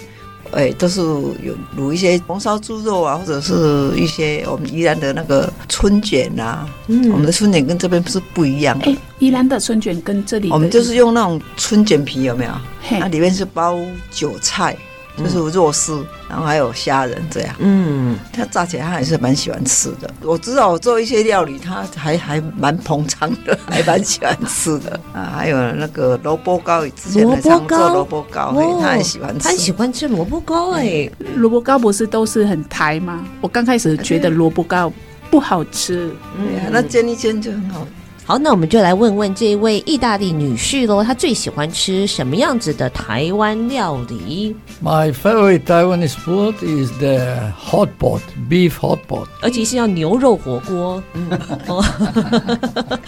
[0.52, 6.68] 哎，都是有卤一些红烧猪肉啊，或者是一些我们宜兰的那个春卷啊。
[6.86, 8.78] 嗯，我们的春卷跟这边不是不一样。
[8.82, 12.50] 哎，宜兰的春卷跟这里，我们就是用那种春卷皮，有没有？
[12.82, 13.78] 嘿那里面是包
[14.10, 14.76] 韭菜。
[15.16, 17.54] 就是肉丝，然后还有虾仁这样。
[17.58, 20.10] 嗯，他炸起来他还是蛮喜欢吃的。
[20.22, 25.32] 我知道我做一些料理，他还还蛮捧场的，还蛮喜欢吃的啊。
[25.36, 29.48] 还有那个萝卜糕，之前还常做萝卜糕，哦、他很喜欢吃。
[29.48, 33.24] 他喜欢吃萝卜糕哎，萝卜糕不是都是很台吗？
[33.40, 34.92] 我刚开始觉得萝卜糕
[35.30, 37.86] 不好吃，嗯，那煎一煎就很好。
[38.28, 51.00] 好，那我们就来问问这位意大利女婿喽，她最喜欢吃什么样子的台湾料理？My favorite Taiwanese food is the hot pot, beef hot pot，而且是要牛肉火锅。
[51.14, 51.30] 嗯，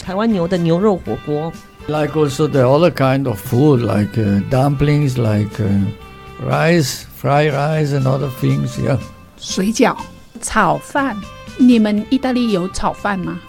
[0.01, 1.53] 台湾牛的牛肉火锅。
[1.89, 8.05] Like also the other kind of food, like uh, dumplings, like uh, rice, fried rice, and
[8.05, 8.79] other things.
[8.81, 8.99] Yeah.
[9.41, 9.97] 水饺、
[10.41, 11.17] 炒饭，
[11.59, 13.41] 你们意大利有炒饭吗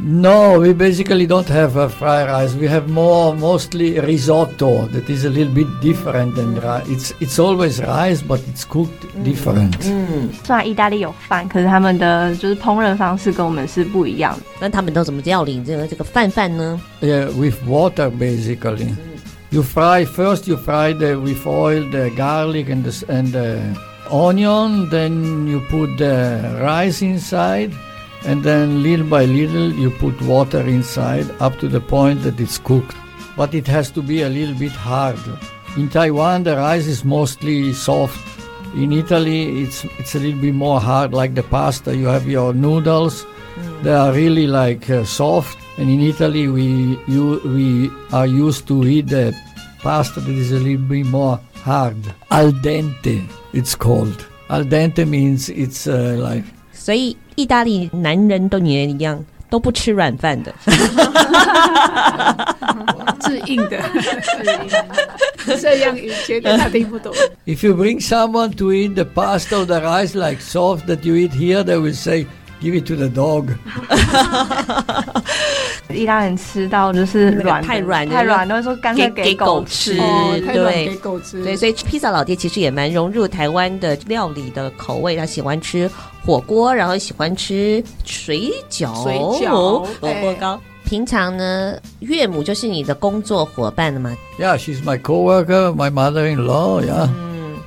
[0.00, 2.54] ？No, we basically don't have a fried rice.
[2.54, 6.86] We have more mostly risotto that is a little bit different than rice.
[6.86, 9.74] It's it's always rice, but it's cooked different.
[9.86, 14.42] 嗯，虽然意大利有饭，可是他们的就是烹饪方式跟我们是不一样的。
[14.60, 16.78] 那他们都怎么料理这个这个饭饭呢？
[17.00, 18.94] Yeah, with water basically.
[19.48, 20.46] You fry first.
[20.46, 23.60] You fry the with oil the garlic and the and the
[24.10, 24.90] onion.
[24.90, 27.70] Then you put the rice inside.
[28.25, 32.57] and then little by little you put water inside up to the point that it's
[32.57, 32.95] cooked.
[33.35, 35.19] But it has to be a little bit hard.
[35.77, 38.19] In Taiwan, the rice is mostly soft.
[38.75, 41.95] In Italy, it's it's a little bit more hard, like the pasta.
[41.95, 43.83] You have your noodles; mm.
[43.83, 45.57] they are really like uh, soft.
[45.77, 49.33] And in Italy, we you we are used to eat the
[49.81, 51.97] pasta that is a little bit more hard.
[52.29, 54.27] Al dente, it's called.
[54.49, 60.53] Al dente means it's uh, like 所以意大利男人都也一样，都不吃软饭的，
[63.25, 63.79] 是硬的，
[65.59, 67.13] 这样以前他听不懂。
[67.45, 71.31] If you bring someone to eat the pasta or the rice like soft that you eat
[71.31, 72.25] here, they will say.
[72.60, 73.48] Give it to the dog。
[75.90, 79.94] 意大利人吃到就是软太软太软，都会说干脆给狗吃。
[79.94, 81.42] 对，给狗吃。
[81.44, 85.14] 对，所以披萨老爹其实也蛮融入台湾的料理的口味。
[85.16, 85.88] 他喜欢吃
[86.24, 89.50] 火锅，然后喜欢吃水饺、水饺、
[90.00, 90.58] 萝卜糕。
[90.84, 94.16] 平常呢，岳母就是你的工作伙伴了吗？
[94.38, 96.82] Yeah, she's my coworker, my mother-in-law.
[96.82, 97.08] Yeah,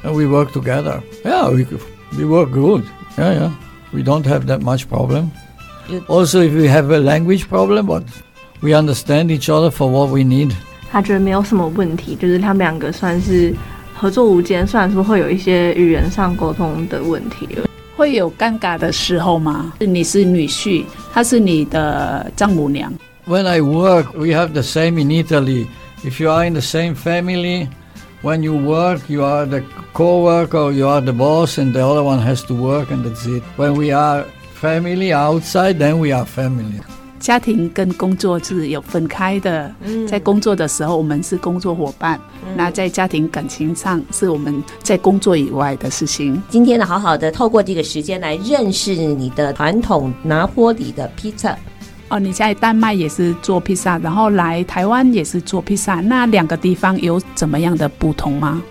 [0.03, 1.01] and we work together.
[1.23, 1.65] Yeah, we
[2.17, 2.83] we work good.
[3.17, 3.51] Yeah, yeah.
[3.93, 5.31] We don't have that much problem.
[6.07, 8.03] Also, if we have a language problem, but
[8.61, 10.51] we understand each other for what we need.
[10.91, 13.55] 他觉得没有什么问题，就是他们两个算是
[13.95, 17.47] 合作无间，虽然说会有一些语言上沟通的问题。
[17.95, 19.73] 会有尴尬的时候吗？
[19.79, 22.93] 你是女婿，她是你的丈母娘。
[23.27, 25.67] When I work, we have the same in Italy.
[26.03, 27.67] If you are in the same family,
[28.23, 29.63] when you work, you are the
[29.93, 33.43] co-worker, you are the boss, and the other one has to work, and that's it.
[33.57, 34.25] When we are
[34.61, 36.81] family outside, then we are family.
[37.19, 39.69] 家庭跟工作是有分开的。
[39.83, 46.41] 嗯，在工作的时候，我们是工作伙伴；嗯、那在家庭感情上，是我们在工作以外的事情。
[46.49, 51.57] 今天呢，好好的透过这个时间来认识你的传统拿坡里的披萨。
[52.13, 58.61] 哦，你在丹麦也是做披萨，然后来台湾也是做披萨，那两个地方有怎么样的不同吗？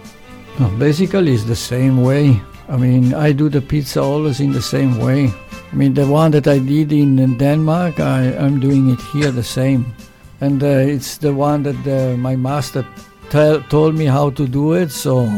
[0.58, 2.40] No, basically, it's the same way.
[2.68, 5.30] I mean, I do the pizza always in the same way.
[5.72, 9.42] I mean, the one that I did in Denmark, I, I'm doing it here the
[9.42, 9.84] same.
[10.40, 12.84] And uh, it's the one that uh, my master
[13.30, 15.28] tell, told me how to do it, so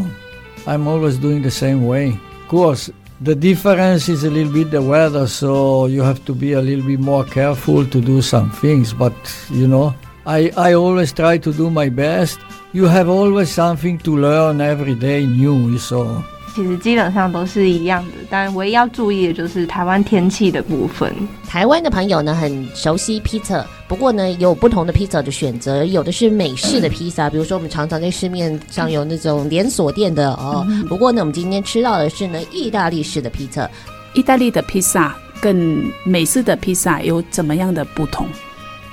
[0.67, 2.09] I'm always doing the same way.
[2.09, 2.91] Of course,
[3.22, 6.86] the difference is a little bit the weather, so you have to be a little
[6.86, 8.94] bit more careful to do some things.
[8.94, 9.16] But
[9.50, 9.96] you know,
[10.26, 12.40] I, I always try to do my best.
[12.74, 16.24] You have always something to learn every day new, so
[16.56, 21.14] 其实基本上都是一样的，但唯一要注意的就是台湾天气的部分。
[21.46, 30.66] 台湾的朋友呢，很熟悉披萨，不过呢，有不同的披萨的选择，有的是美式的披萨，比如说我们常常在市面上有那种连锁店的哦。
[30.88, 33.70] 不过呢，我们今天吃到的是呢，意大利式的披萨。
[34.14, 38.26] 意大利的披萨跟美式的披萨有怎么样的不同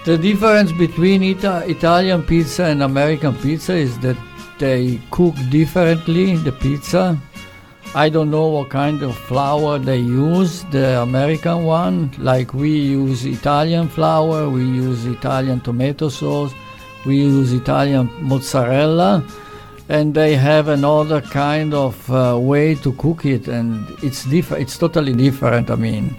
[0.03, 4.17] ？The difference between Ita Italian pizza and American pizza is that
[4.59, 7.17] they cook differently the pizza.
[7.95, 12.11] I don't know what kind of flour they use, the American one.
[12.17, 16.55] Like we use Italian flour, we use Italian tomato sauce,
[17.05, 19.23] we use Italian mozzarella,
[19.91, 24.63] and they have another kind of uh, way to cook it, and it's different.
[24.63, 25.71] It's totally different.
[25.71, 26.17] I mean.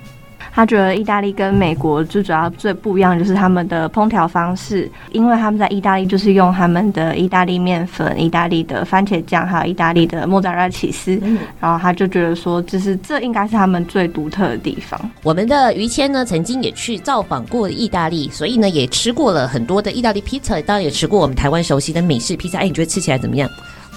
[0.56, 15.00] 他觉得意大利跟美国最主要最不一样就是他们的烹调方式，因为他们在意大利就是用他们的意大利面粉、意大利的番茄酱，还有意大利的莫扎拉起司，嗯、然后他就觉得说，就是这应该是他们最独特的地方。
[15.24, 22.60] 我们的于谦呢，曾经也去造访过意大利，所以呢，也吃过了很多的意大利披萨，当然也吃过我们台湾熟悉的美式披萨。
[22.60, 23.50] 哎，你觉得吃起来怎么样？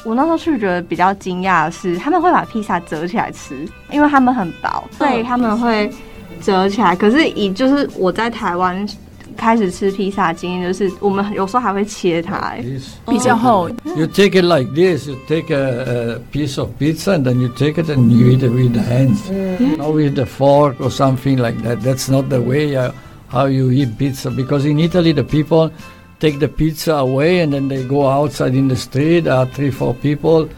[0.04, 5.90] 我那时候去觉得比较惊讶的是，他们会把披萨折起来吃，因为他们很薄，所以他们会。
[6.41, 8.88] 折起来，可是以就是我在台湾
[9.38, 12.53] 开始吃披萨经验，就是我们有时候还会切它，
[13.07, 13.70] 比较厚。
[13.95, 17.82] You take it like this, you take a, a piece of pizza and then you take
[17.82, 19.78] it and you eat it with the hands, mm-hmm.
[19.78, 21.82] not with the fork or something like that.
[21.82, 22.91] That's not the way uh,
[23.30, 24.30] how you eat pizza.
[24.30, 25.72] Because in Italy, the people
[26.20, 29.22] take the pizza away and then they go outside in the street.
[29.22, 30.49] There are three, four people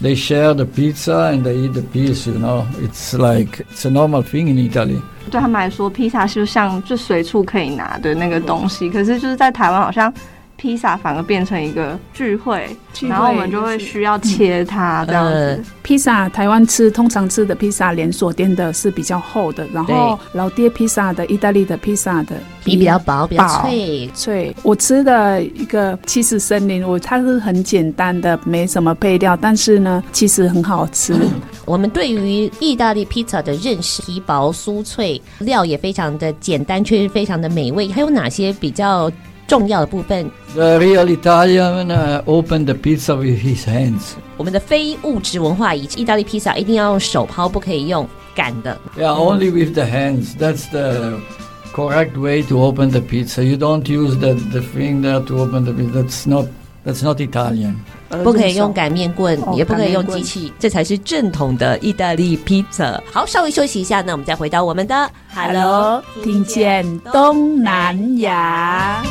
[0.00, 2.26] They share the pizza and they eat the piece.
[2.26, 5.00] You know, it's like it's a normal thing in Italy.
[5.30, 10.12] 对他们来说，披萨是像就随处可以拿的那个东西，可是就是在台湾好像。
[10.56, 12.68] 披萨反而变成一个聚会，
[13.02, 15.56] 然后我们就会需要切它这样子。
[15.58, 24.56] 嗯、披萨台湾吃通常吃的披萨连锁店的是比较厚的，然后老爹披萨的意大利的披萨的皮比较薄，比较脆脆。
[24.62, 31.12] 我吃的一个七十森林，我它是很简单的，没什么配料，但是呢，其实很好吃。
[31.14, 31.30] 嗯、
[31.66, 37.88] 我们对于意大利披萨的认识，皮薄酥脆，料也非常的简单，却是非常的美味。
[37.88, 39.10] 还有哪些比较？
[39.46, 40.30] 重要的部分。
[40.54, 44.14] The real Italian open the pizza with his hands。
[44.36, 48.76] 我们的非物质文化，以及意大利披萨一定要用手抛，不可以用擀的。
[48.98, 50.36] Yeah, only with the hands.
[50.38, 51.18] That's the
[51.72, 53.42] correct way to open the pizza.
[53.42, 56.02] You don't use the the finger to open the pizza.
[56.02, 56.46] That's not
[56.84, 57.74] that's not Italian.
[58.22, 63.02] 不可以用擀面棍，也不可以用机器，这才是正统的意大利披萨。
[63.12, 69.02] 好，稍微休息一下，那我们再回到我们的 Hello，听见东南亚。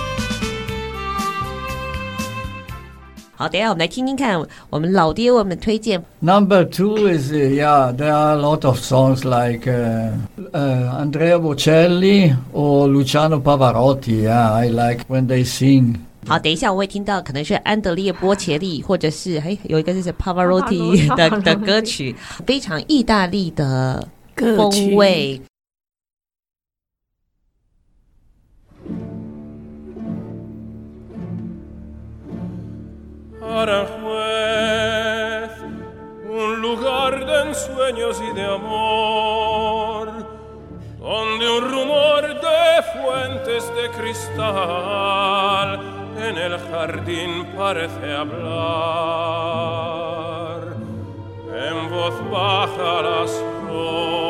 [3.43, 6.01] 好，等一下我们来听听看，我们老爹为我们推荐。
[6.21, 10.11] Number two is yeah, there are a lot of songs like uh,
[10.53, 14.23] uh, Andrea Bocelli or Luciano Pavarotti.
[14.23, 15.95] Yeah, I like when they sing.
[16.25, 22.15] 好，等一下我会听到可能是安德烈波切利，或者是哎有一个就是 Pavarotti 的的歌曲，
[22.45, 25.41] 非常意大利的风味。
[33.61, 35.51] Aranjuez,
[36.27, 40.11] un lugar de ensueños y de amor,
[40.99, 45.79] donde un rumor de fuentes de cristal
[46.17, 48.43] en el jardín parece hablar,
[51.53, 54.22] en voz baja las rosas.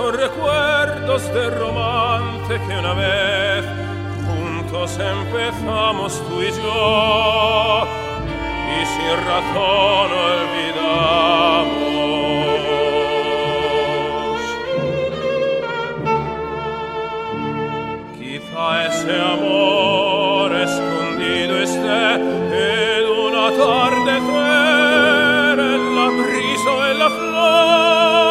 [0.00, 3.64] Son recuerdos de romance que una vez
[4.26, 7.86] juntos empezamos tú y yo
[8.76, 11.90] y sin razón olvidamos.
[18.18, 22.04] Quizá ese amor escondido esté
[22.94, 28.29] en un atardecer en la brisa o en la flor.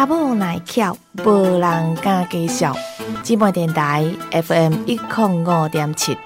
[0.00, 0.96] 查某耐巧，
[1.26, 2.74] 无人敢介绍。
[3.22, 6.16] 姊妹电台 FM 一零五点七。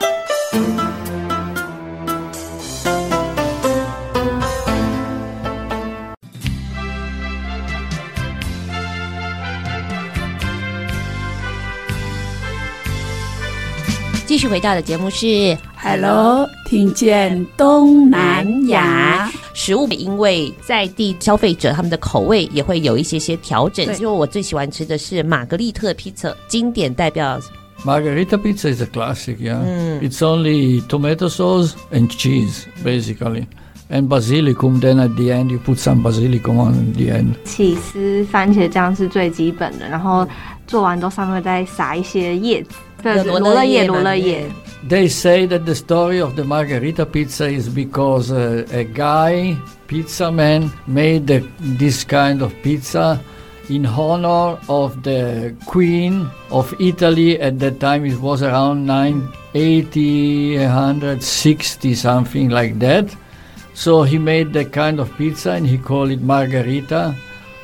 [14.44, 23.86] 续回到的节目是 Hello，听见东南亚食物，因为在地消费者他们的口味也会有一些些调整。
[23.96, 27.40] 因为我最喜欢吃的是玛格丽特披萨，经典代表。
[27.86, 29.62] Margherita pizza is a classic, yeah.
[30.02, 33.46] It's only tomato sauce and cheese, basically,
[33.88, 34.78] and basilicum.
[34.78, 37.36] Then at the end, you put some basilicum on the end.
[37.46, 40.28] 起司番茄酱是最基本的，然后
[40.66, 42.74] 做完之后上面再撒一些叶子。
[44.82, 50.70] They say that the story of the margherita pizza is because uh, a guy, pizza man,
[50.86, 53.22] made the, this kind of pizza
[53.70, 57.40] in honor of the Queen of Italy.
[57.40, 63.14] At that time, it was around 980, 160, something like that.
[63.74, 67.16] So he made the kind of pizza and he called it margherita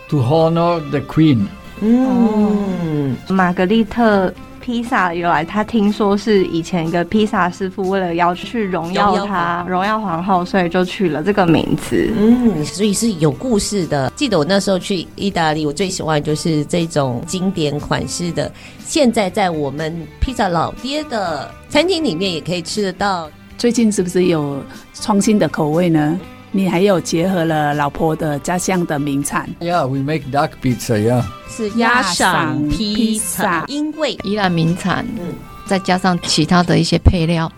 [0.08, 1.48] to honor the Queen.
[1.80, 3.30] Mm.
[3.30, 12.12] Margherita 披萨由来，他听说是以前一个披萨师傅为了要去荣耀他荣耀皇后，所以就取了这个名字。
[12.16, 14.12] 嗯，所以是有故事的。
[14.14, 18.52] 记得我那时候去意大利，我最喜欢就是这种经典款式的。
[18.78, 23.28] 现在在我们披萨老爹的餐厅里面也可以吃得到。
[23.56, 24.62] 最近是不是有
[24.94, 26.18] 创新的口味呢？
[26.52, 29.48] 你还有结合了老婆的家乡的名产。
[29.60, 30.98] Yeah, we make duck pizza.
[30.98, 31.22] Yeah.
[31.48, 35.34] 是鸭赏披萨，因为宜兰名产，嗯，
[35.66, 37.50] 再加上其他的一些配料，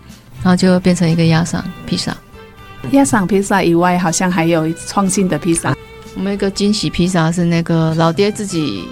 [0.43, 2.15] 然后就会变成一个鸭赏披萨。
[2.91, 5.75] 鸭赏披萨以外，好像还有创新的披萨。
[6.15, 8.83] 我们一个惊喜披萨是那个老爹自己，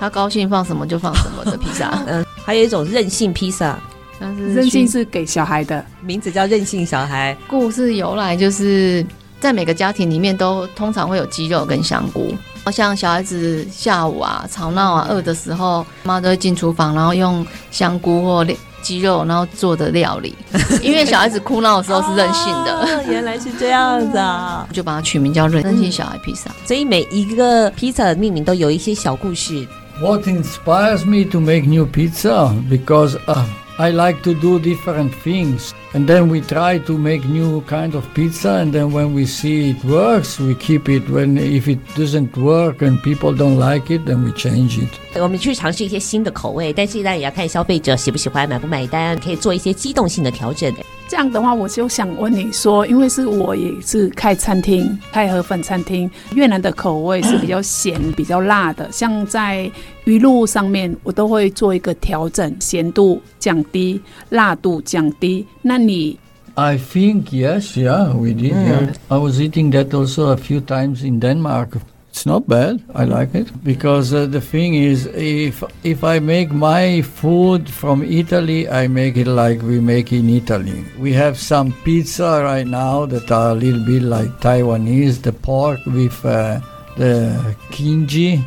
[0.00, 2.02] 他高兴放什么就放什么的披萨。
[2.06, 3.78] 嗯，还有一种任性披萨，
[4.18, 7.36] 但是任性是给小孩的，名字叫任性小孩。
[7.46, 9.04] 故事由来就是。
[9.44, 12.34] 在每个家庭里面都通常会有鸡肉跟香菇，
[12.72, 18.46] 像小孩子下午啊吵闹啊饿的时候，妈都会进厨房，然后用香菇或
[18.80, 20.34] 鸡肉然后做的料理。
[20.80, 26.50] 因为小孩子哭闹的时候是任性的，哦、原来是这样子啊，就把它取名叫任性小孩披萨。
[26.64, 29.68] 所以每一个披萨的命名都有一些小故事。
[30.00, 32.50] What inspires me to make new pizza?
[32.70, 33.44] Because、uh,
[33.77, 35.73] I like to do different things.
[35.93, 39.71] And then we try to make new kind of pizza, and then when we see
[39.71, 41.09] it works, we keep it.
[41.09, 45.19] When if it doesn't work and people don't like it, then we change it.
[45.19, 50.71] 我们去尝试一些新的口味，但是呢，也要看消费者喜不喜欢、买不买单，可以做一些机动性的调整。
[51.07, 59.71] 这样的话，我就想问你说，因为是我也是开餐厅，开河粉餐厅，越南的口味是比较咸、比较辣的，像在
[60.05, 65.45] 鱼露上面，我都会做一个调整，咸度降低，辣度降低。
[65.61, 66.17] 那你
[66.55, 68.53] I think yes, yeah, we did.
[68.53, 68.67] Mm.
[68.67, 68.93] Yeah.
[69.07, 71.77] I was eating that also a few times in Denmark.
[72.11, 72.81] It's not bad.
[72.93, 78.03] I like it because uh, the thing is, if if I make my food from
[78.03, 80.83] Italy, I make it like we make in Italy.
[80.99, 85.21] We have some pizza right now that are a little bit like Taiwanese.
[85.21, 86.59] The pork with uh,
[86.97, 88.43] the kimchi.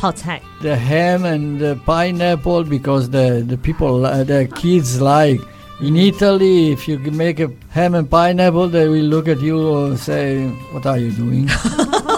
[0.00, 0.40] 泡菜.
[0.62, 5.40] The ham and the pineapple because the the people uh, the kids like.
[5.82, 9.98] In Italy, if you make a ham and pineapple, they will look at you and
[9.98, 11.48] say, "What are you doing?"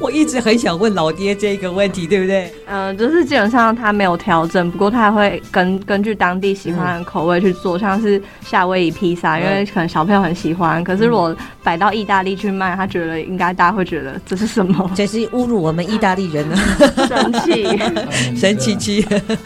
[0.00, 2.52] 我一直很想问老爹这个问题，对不对？
[2.66, 10.82] 嗯、呃，就是基本上他没有调整，不过他会根根据当地喜欢的口味去做，嗯、像是夏威夷披萨，因为可能小朋友很喜欢。
[10.84, 14.90] 可是如果摆到意大利去卖，他觉得应该大家会觉得这是什么？
[14.94, 16.56] 这是侮辱我们意大利人呢？
[17.08, 17.64] 生气，
[18.36, 19.02] 生气气。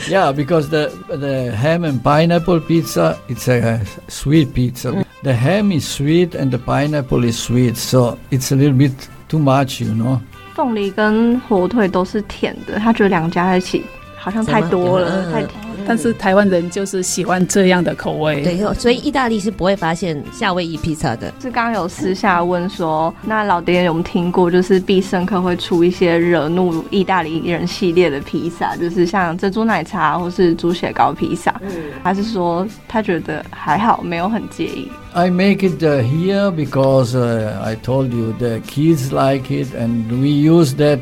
[0.09, 4.93] Yeah, because the the ham and pineapple pizza, it's a sweet pizza.
[5.23, 8.93] The ham is sweet and the pineapple is sweet, so it's a little bit
[9.29, 10.21] too much, you know.
[10.55, 13.85] 凤梨跟火腿都是甜的，他觉得两个加在一起
[14.17, 15.72] 好像太多了，太甜。
[15.87, 21.33] 但是台湾人就是喜欢这样的口味，对，所以意大利是不会发现夏威夷披萨的。
[21.41, 31.71] 是刚刚有私下问说，那老爹有没有听过，就是必胜客会出一些惹怒意大利人系列的披萨，就是像珍珠奶茶或是猪血糕披萨，嗯，
[32.03, 34.91] 还是说他觉得还好，没有很介意。
[35.15, 41.01] I make it here because I told you the kids like it and we use that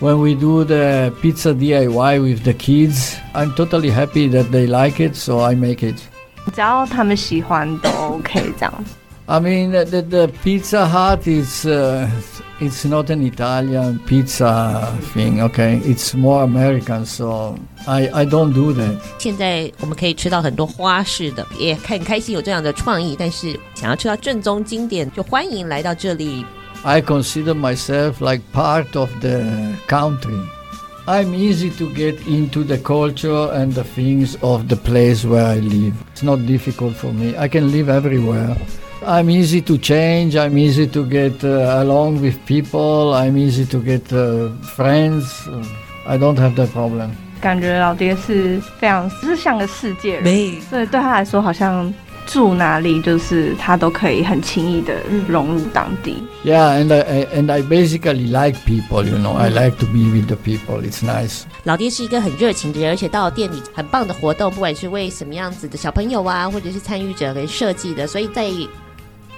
[0.00, 3.16] when we do the pizza DIY with the kids.
[3.34, 5.96] I'm totally happy that they like it, so I make it.
[6.54, 8.84] 只要他们喜欢都 OK 这样。
[9.28, 12.08] I mean, the, the, the Pizza Hut is uh,
[12.60, 15.80] it's not an Italian pizza thing, okay?
[15.84, 17.58] It's more American, so
[17.88, 18.96] I I don't do that.
[19.18, 23.16] 现在我们可以吃到很多花式的，也很开心有这样的创意。
[23.18, 26.46] 但是想要吃到正宗经典，就欢迎来到这里。
[26.84, 30.38] I consider myself like part of the country.
[31.08, 35.60] I'm easy to get into the culture and the things of the place where I
[35.60, 35.94] live.
[36.12, 37.36] It's not difficult for me.
[37.36, 38.56] I can live everywhere.
[39.06, 40.34] I'm easy to change.
[40.34, 43.14] I'm easy to get uh, along with people.
[43.14, 45.48] I'm easy to get uh, friends.
[46.06, 47.10] I don't have that problem.
[47.40, 51.92] 感觉老爹是非常是像个世界人，所以对他来说，好像
[52.25, 54.95] 住哪里就是他都可以很轻易的
[55.27, 56.23] 融入当地。
[56.43, 59.03] Yeah, and I and I basically like people.
[59.03, 60.81] You know, I like to be with the people.
[60.81, 61.43] It's nice.
[61.63, 68.49] 老爹是一个很热情的人，而且到了店里很棒的活动，不管是为什么样子的小朋友啊，或者是参与者跟设计的，所以在。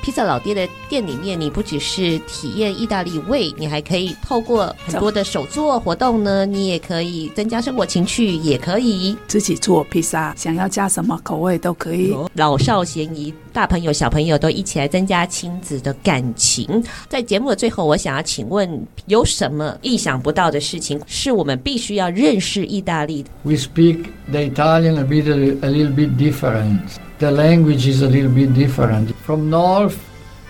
[0.04, 12.14] 披萨老爹的店里面，你不只是体验意大利味，你还可以透过很多的手作活动呢，你也可以增加生活情趣，也可以自己做披萨，想要加什么口味都可以。
[12.34, 16.84] 老少咸宜，大朋友小朋友都一起来增加亲子的感情。
[17.08, 26.80] 在节目的最后，我想要请问，有什么意想不到的事情是我们必须要认识意大利的？We speak the Italian a bit a little bit different.
[27.20, 29.16] The language is a little bit different.
[29.18, 29.97] From north,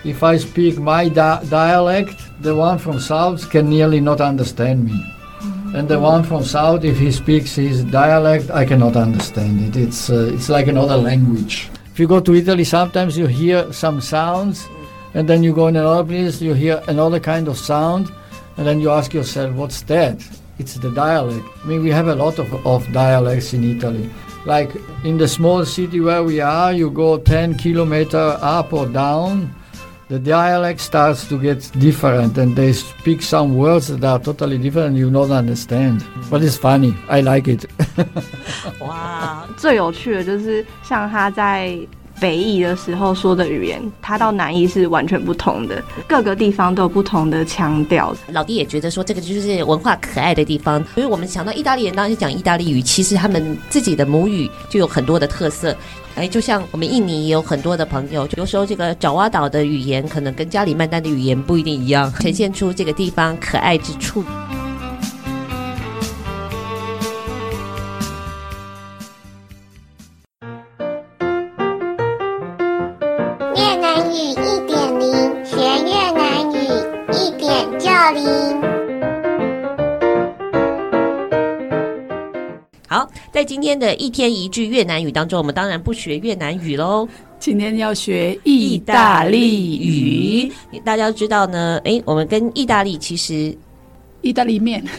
[0.04, 4.92] if I speak my di dialect, the one from south can nearly not understand me.
[4.92, 5.76] Mm-hmm.
[5.76, 9.76] And the one from south, if he speaks his dialect, I cannot understand it.
[9.80, 11.70] It's, uh, it's like another language.
[11.92, 14.66] If you go to Italy, sometimes you hear some sounds,
[15.14, 18.10] and then you go in another place, you hear another kind of sound,
[18.56, 20.18] and then you ask yourself, what's that?
[20.58, 21.46] It's the dialect.
[21.62, 24.10] I mean, we have a lot of, of dialects in Italy
[24.45, 24.71] Like
[25.03, 29.53] in the small city where we are, you go 10 kilometer up or down,
[30.07, 34.87] the dialect starts to get different and they speak some words that are totally different
[34.87, 36.03] and you don't understand.
[36.31, 36.95] But it's funny.
[37.09, 37.65] I like it.
[38.79, 41.77] 哇，最有趣的就是像他在
[42.20, 48.14] 北义的时候说的语言，他到南义是完全不同的，各个地方都有不同的腔调。
[48.28, 50.82] 老弟也觉得说，这个就是文化可爱的地方。
[50.94, 55.76] 所以我们想到意大利人当然是讲意大利语，其实他们自己的母语就有很多的特色。
[56.14, 64.24] 哎，就像我们印尼也有很多的朋友，有时候这个爪哇岛的语言可能跟加里曼丹的语言不一定一样，呈现出这个地方可爱之处。
[83.34, 87.08] 在今天的一天一句越南语当中，我们当然不学越南语喽。
[87.40, 90.52] 今天要学意大利语。
[90.84, 93.52] 大家都知道呢，哎，我们跟意大利其实
[94.20, 94.84] 意大利面。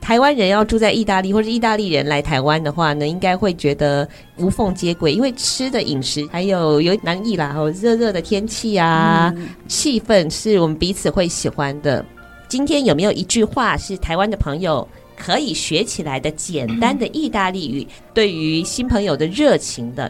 [0.00, 4.08] 台湾人要住在意大利，或者意大利人来台湾的话呢，应该会觉得
[4.38, 12.02] 无缝接轨，因为吃的饮食还有有南意啦，哦，热热的天气啊，嗯、气氛是我们彼此会喜欢的。
[12.48, 17.86] 今天有没有一句话是台湾的朋友可以学起来的简单的意大利语？
[18.12, 20.04] 对于新朋友的热情的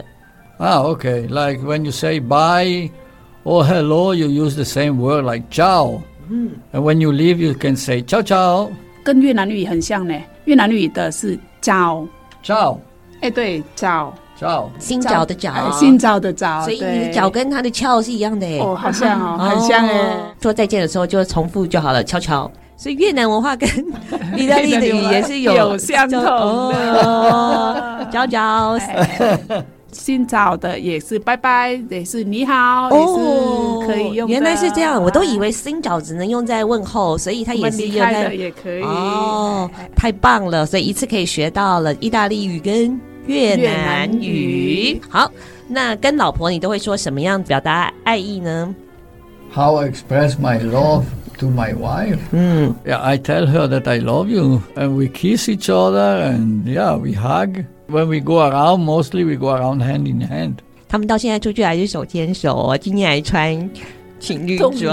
[0.57, 1.63] 啊、ah,，OK，like、okay.
[1.63, 2.89] when you say bye
[3.43, 6.01] or hello, you use the same word like ciao。
[6.29, 8.69] 嗯，and when you leave, you can say ciao ciao。
[9.03, 10.13] 跟越南语很像呢，
[10.45, 12.07] 越南语的是 ciao
[12.43, 12.77] ciao。
[13.21, 14.11] 哎，对，ciao。
[14.39, 20.15] 找新找的找，新找的找，所以你的脚跟它的翘是一样的哎，哦，好像哦，很像哎。
[20.39, 22.51] 说再见的时候就重复就好了，悄悄。
[22.77, 23.67] 所以越南文化跟
[24.37, 28.07] 意大利的语言是有 有相同的。
[28.11, 28.77] 找找，
[29.91, 34.29] 新找的也是拜拜，也是你好，也是可以用。
[34.29, 38.81] 原来是这样，我都以为新找只能用在问候，所以它也是用在也可以。
[38.83, 42.97] 哦，太棒了，所以一次可以学到了意大利语跟。
[43.27, 45.29] 越南语好，
[45.67, 48.73] 那跟老婆你都会说什么样表达爱意呢
[49.53, 51.03] ？How I express my love
[51.38, 52.18] to my wife？
[52.32, 57.12] 嗯，Yeah, I tell her that I love you, and we kiss each other, and yeah, we
[57.12, 57.64] hug.
[57.88, 60.56] When we go around, mostly we go around hand in hand.
[60.88, 63.70] 他们到现在出去还是手牵手，今天还穿
[64.20, 64.88] 情侣装，情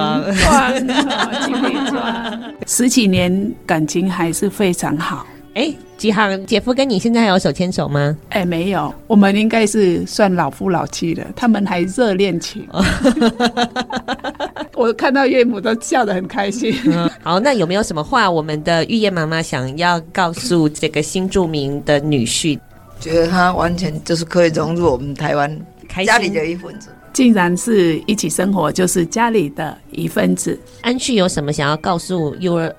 [1.63, 5.25] 侣装，十几年感情还是非常好。
[5.54, 8.16] 哎，吉航姐夫跟你现在还有手牵手吗？
[8.30, 11.24] 哎，没有，我们应该是算老夫老妻了。
[11.36, 12.66] 他们还热恋情，
[14.74, 16.74] 我看到岳母都笑得很开心。
[16.86, 22.58] 嗯，好，那有没有什么话，我们的玉燕妈妈想要告诉这个新著名的女婿？
[22.98, 25.60] 觉得他完全就是可以融入我们台湾。
[25.88, 26.88] 开家里的一份子。
[27.12, 30.58] 竟然是一起生活，就是家里的一份子。
[30.80, 32.74] 安旭有什么想要告诉 your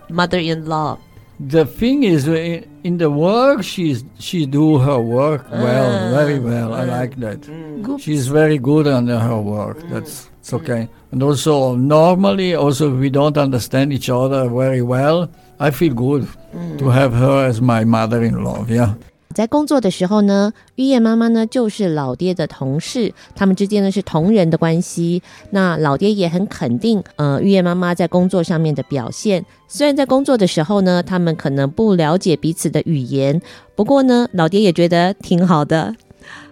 [1.39, 6.39] mother-in-law？The thing is in, in the work, she's she do her work well, uh, very
[6.39, 6.73] well.
[6.73, 7.41] Uh, I like that.
[7.41, 7.99] Mm.
[7.99, 9.79] She's very good on her work.
[9.79, 9.89] Mm.
[9.89, 10.87] That's it's okay.
[11.11, 15.29] And also normally, also if we don't understand each other very well,
[15.59, 16.77] I feel good mm.
[16.77, 18.65] to have her as my mother-in-law.
[18.67, 18.93] Yeah.
[19.35, 25.21] 在工作的时候呢，玉叶妈妈呢就是老爹的同事，他们之间呢是同仁的关系。
[25.49, 29.45] 那老爹也很肯定，呃，玉叶妈妈在工作上面的表现。
[29.67, 33.41] 虽然在工作的时候呢，他们可能不了解彼此的语言，
[33.75, 35.93] 不过呢，老爹也觉得挺好的。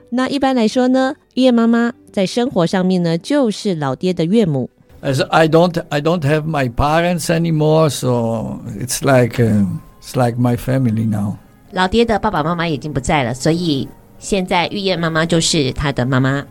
[0.10, 4.70] 那一般来说呢，玉叶妈妈在生活上面呢就是老爹的岳母。
[5.02, 11.08] As I don't, I don't have my parents anymore, so it's like, it's like my family
[11.08, 11.38] now.
[11.74, 13.88] 老爹的爸爸妈妈已经不在了，所以
[14.20, 16.46] 现在玉燕妈妈就是他的妈妈，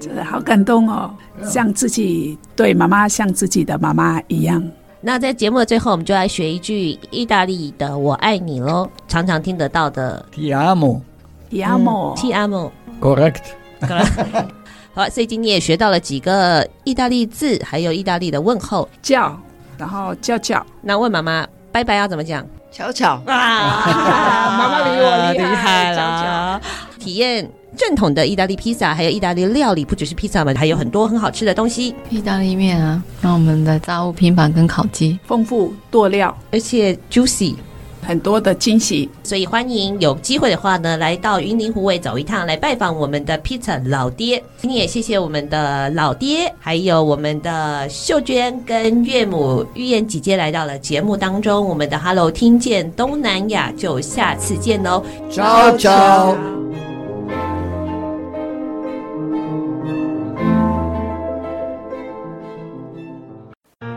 [0.00, 4.60] 真的好感动哦，像自己对妈妈像自己的妈妈一样。
[5.00, 13.42] 那在节目的最后，我们就来学一句意大利的“我爱你”喽，常常听得到的 “Ti amo”，“Ti amo”，“Ti amo”，Correct。
[14.92, 19.38] 好，所以今天也学到了几个意大利字，还有意大利的问候，叫，
[19.78, 20.66] 然后叫叫。
[20.82, 22.44] 那问妈妈拜拜要怎么讲？
[22.70, 24.56] 巧巧啊！
[24.56, 26.60] 妈妈 比我厉害，了！
[26.98, 31.94] 体验正统的意大利披萨，还有意大利料理，不只是披萨嘛，还有很多很好吃的东西。
[32.10, 37.54] 意大利面啊，那我们的炸物拼盘跟烤鸡，丰富多料，而且 juicy。
[38.08, 44.42] 很多的惊喜，所以欢迎有机会的话呢，来到云林湖尾走一趟，来拜访我们的 Peter 老爹。
[44.56, 51.68] 今天也谢谢我们的老爹，还有我们的秀娟跟岳母玉燕姐姐来到了节目当中。
[51.68, 56.87] 我们的 Hello 听见东南亚，就下次见喽，ciao ciao。